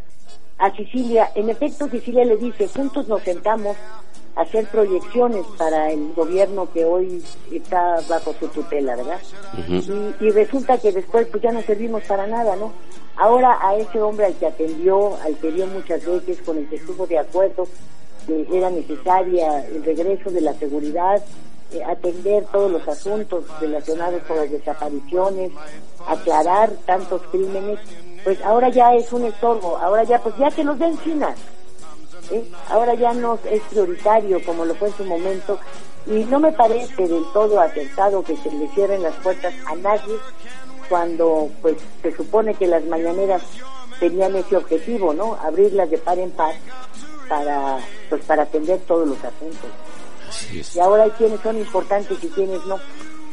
a 0.57 0.75
Sicilia. 0.75 1.29
En 1.35 1.49
efecto, 1.49 1.87
Sicilia 1.89 2.25
le 2.25 2.37
dice, 2.37 2.67
juntos 2.67 3.07
nos 3.07 3.21
sentamos 3.21 3.77
hacer 4.39 4.65
proyecciones 4.67 5.45
para 5.57 5.91
el 5.91 6.13
gobierno 6.13 6.71
que 6.71 6.85
hoy 6.85 7.23
está 7.51 7.97
bajo 8.07 8.33
su 8.39 8.47
tutela, 8.47 8.95
¿verdad? 8.95 9.19
Y, 9.67 10.25
y 10.25 10.29
resulta 10.31 10.77
que 10.77 10.91
después 10.91 11.27
pues 11.27 11.43
ya 11.43 11.51
no 11.51 11.61
servimos 11.61 12.03
para 12.03 12.25
nada, 12.25 12.55
¿no? 12.55 12.71
Ahora 13.17 13.57
a 13.61 13.75
ese 13.75 14.01
hombre 14.01 14.27
al 14.27 14.35
que 14.35 14.47
atendió, 14.47 15.17
al 15.23 15.35
que 15.37 15.51
vio 15.51 15.67
muchas 15.67 16.05
veces, 16.05 16.39
con 16.41 16.57
el 16.57 16.69
que 16.69 16.77
estuvo 16.77 17.05
de 17.05 17.19
acuerdo 17.19 17.67
que 18.25 18.47
era 18.51 18.69
necesaria 18.69 19.65
el 19.67 19.83
regreso 19.83 20.29
de 20.29 20.41
la 20.41 20.53
seguridad, 20.53 21.21
eh, 21.71 21.83
atender 21.83 22.45
todos 22.45 22.71
los 22.71 22.87
asuntos 22.87 23.43
relacionados 23.59 24.23
con 24.23 24.37
las 24.37 24.49
desapariciones, 24.49 25.51
aclarar 26.07 26.71
tantos 26.85 27.21
crímenes, 27.31 27.79
pues 28.23 28.41
ahora 28.43 28.69
ya 28.69 28.95
es 28.95 29.11
un 29.11 29.25
estorbo, 29.25 29.77
ahora 29.77 30.03
ya 30.03 30.19
pues 30.19 30.35
ya 30.37 30.49
que 30.49 30.63
los 30.63 30.79
den 30.79 30.97
China, 31.03 31.35
¿eh? 32.31 32.43
ahora 32.69 32.93
ya 32.93 33.13
no 33.13 33.39
es 33.49 33.61
prioritario 33.63 34.43
como 34.45 34.65
lo 34.65 34.75
fue 34.75 34.89
en 34.89 34.97
su 34.97 35.05
momento 35.05 35.59
y 36.05 36.23
no 36.25 36.39
me 36.39 36.51
parece 36.51 37.07
del 37.07 37.23
todo 37.33 37.59
acertado 37.59 38.23
que 38.23 38.35
se 38.37 38.51
le 38.51 38.67
cierren 38.69 39.03
las 39.03 39.15
puertas 39.17 39.53
a 39.65 39.75
nadie 39.75 40.15
cuando 40.89 41.49
pues 41.61 41.77
se 42.01 42.15
supone 42.15 42.55
que 42.55 42.67
las 42.67 42.83
mañaneras 42.85 43.43
tenían 43.99 44.35
ese 44.35 44.57
objetivo, 44.57 45.13
¿no? 45.13 45.35
Abrirlas 45.35 45.89
de 45.89 45.97
par 45.97 46.17
en 46.17 46.31
par 46.31 46.55
para 47.27 47.77
pues 48.09 48.23
para 48.25 48.43
atender 48.43 48.79
todos 48.87 49.07
los 49.07 49.17
asuntos. 49.23 49.69
Así 50.27 50.59
es. 50.59 50.75
Y 50.75 50.79
ahora 50.79 51.03
hay 51.03 51.11
quienes 51.11 51.39
son 51.41 51.57
importantes 51.57 52.17
y 52.23 52.27
quienes 52.27 52.65
no. 52.65 52.79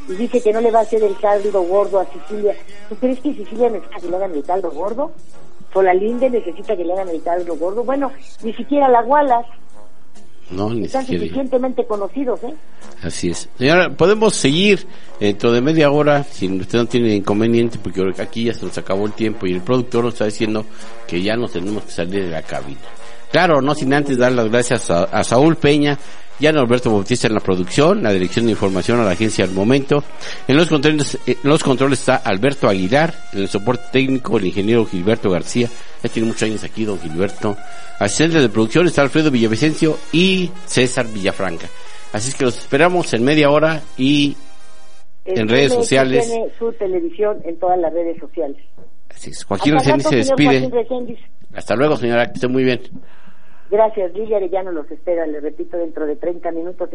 Y 0.09 0.15
dice 0.15 0.41
que 0.41 0.53
no 0.53 0.61
le 0.61 0.71
va 0.71 0.81
a 0.81 0.83
hacer 0.83 1.03
el 1.03 1.19
caldo 1.19 1.63
gordo 1.63 1.99
a 1.99 2.07
Sicilia. 2.07 2.55
¿Tú 2.89 2.97
crees 2.97 3.21
que 3.21 3.35
Sicilia 3.35 3.71
necesita 3.71 4.01
que 4.01 4.09
le 4.09 4.17
hagan 4.17 4.35
el 4.35 4.45
caldo 4.45 4.71
gordo? 4.71 5.13
Solalinde 5.77 6.31
necesita 6.31 6.75
que 6.75 6.85
le 6.85 6.95
hagan 6.95 7.11
el 7.11 7.23
caldo 7.23 7.55
gordo. 7.57 7.85
Bueno, 7.85 8.11
ni 8.43 8.51
siquiera 8.55 8.89
la 8.89 9.03
Wallace. 9.03 9.49
No, 10.51 10.71
ni 10.73 10.85
Están 10.87 11.03
siquiera. 11.03 11.25
suficientemente 11.25 11.85
conocidos, 11.85 12.43
¿eh? 12.45 12.55
Así 13.03 13.29
es. 13.29 13.47
Señora, 13.59 13.91
podemos 13.91 14.35
seguir 14.35 14.87
dentro 15.21 15.53
de 15.53 15.61
media 15.61 15.91
hora, 15.91 16.23
si 16.23 16.51
usted 16.51 16.79
no 16.79 16.87
tiene 16.87 17.15
inconveniente, 17.15 17.79
porque 17.79 18.01
aquí 18.23 18.45
ya 18.45 18.55
se 18.55 18.65
nos 18.65 18.79
acabó 18.79 19.05
el 19.05 19.12
tiempo 19.12 19.47
y 19.47 19.53
el 19.53 19.61
productor 19.61 20.05
nos 20.05 20.15
está 20.15 20.25
diciendo 20.25 20.65
que 21.07 21.21
ya 21.21 21.37
nos 21.37 21.53
tenemos 21.53 21.85
que 21.85 21.91
salir 21.91 22.25
de 22.25 22.31
la 22.31 22.41
cabina. 22.43 22.81
Claro, 23.31 23.61
no 23.61 23.75
sin 23.75 23.93
antes 23.93 24.17
dar 24.17 24.33
las 24.33 24.49
gracias 24.51 24.91
a, 24.91 25.03
a 25.05 25.25
Saúl 25.25 25.57
Peña 25.57 25.99
y 26.38 26.46
a 26.46 26.53
Norberto 26.53 26.90
Bautista 26.90 27.27
en 27.27 27.35
la 27.35 27.40
producción, 27.40 28.03
la 28.03 28.12
dirección 28.12 28.46
de 28.46 28.53
información 28.53 29.01
a 29.01 29.05
la 29.05 29.12
agencia 29.12 29.44
al 29.44 29.53
momento. 29.53 30.05
En 30.46 30.57
los 30.57 30.68
controles, 30.68 31.18
en 31.27 31.37
los 31.44 31.62
controles 31.62 32.01
está 32.01 32.16
Alberto 32.16 32.68
Aguilar, 32.68 33.14
en 33.33 33.40
el 33.40 33.49
soporte 33.49 33.85
técnico 33.92 34.38
el 34.38 34.46
ingeniero 34.46 34.85
Gilberto 34.85 35.31
García, 35.31 35.68
ya 36.03 36.09
tiene 36.11 36.29
muchos 36.29 36.42
años 36.42 36.64
aquí 36.64 36.85
don 36.85 36.99
Gilberto. 37.01 37.57
Asistente 37.99 38.40
de 38.40 38.49
producción 38.49 38.87
está 38.87 39.03
Alfredo 39.03 39.31
Villavicencio 39.31 39.99
y 40.12 40.51
César 40.66 41.07
Villafranca. 41.09 41.68
Así 42.12 42.31
es 42.31 42.35
que 42.35 42.44
los 42.44 42.59
esperamos 42.59 43.12
en 43.14 43.25
media 43.25 43.51
hora 43.51 43.83
y 43.96 44.37
En 45.25 45.49
redes 45.49 45.72
sociales. 45.72 46.27
Tiene 46.27 46.49
su 46.59 46.72
televisión 46.75 47.38
en 47.44 47.59
todas 47.59 47.79
las 47.79 47.92
redes 47.92 48.18
sociales. 48.20 48.57
así 49.11 49.31
es. 49.31 49.44
Joaquín 49.44 49.75
Hasta 49.75 49.92
Reséndiz 49.96 50.09
se 50.09 50.16
despide. 50.16 50.61
Joaquín 50.61 50.70
Reséndiz. 50.70 51.18
Hasta 51.55 51.75
luego, 51.75 51.96
señora, 51.96 52.27
que 52.27 52.35
esté 52.35 52.49
muy 52.49 52.64
bien. 52.64 52.81
Gracias, 53.69 54.13
Lilia 54.15 54.37
Arellano 54.37 54.71
los 54.71 54.89
espera, 54.91 55.27
le 55.27 55.41
repito, 55.41 55.77
dentro 55.77 56.07
de 56.07 56.15
30 56.17 56.53
minutos. 56.53 56.89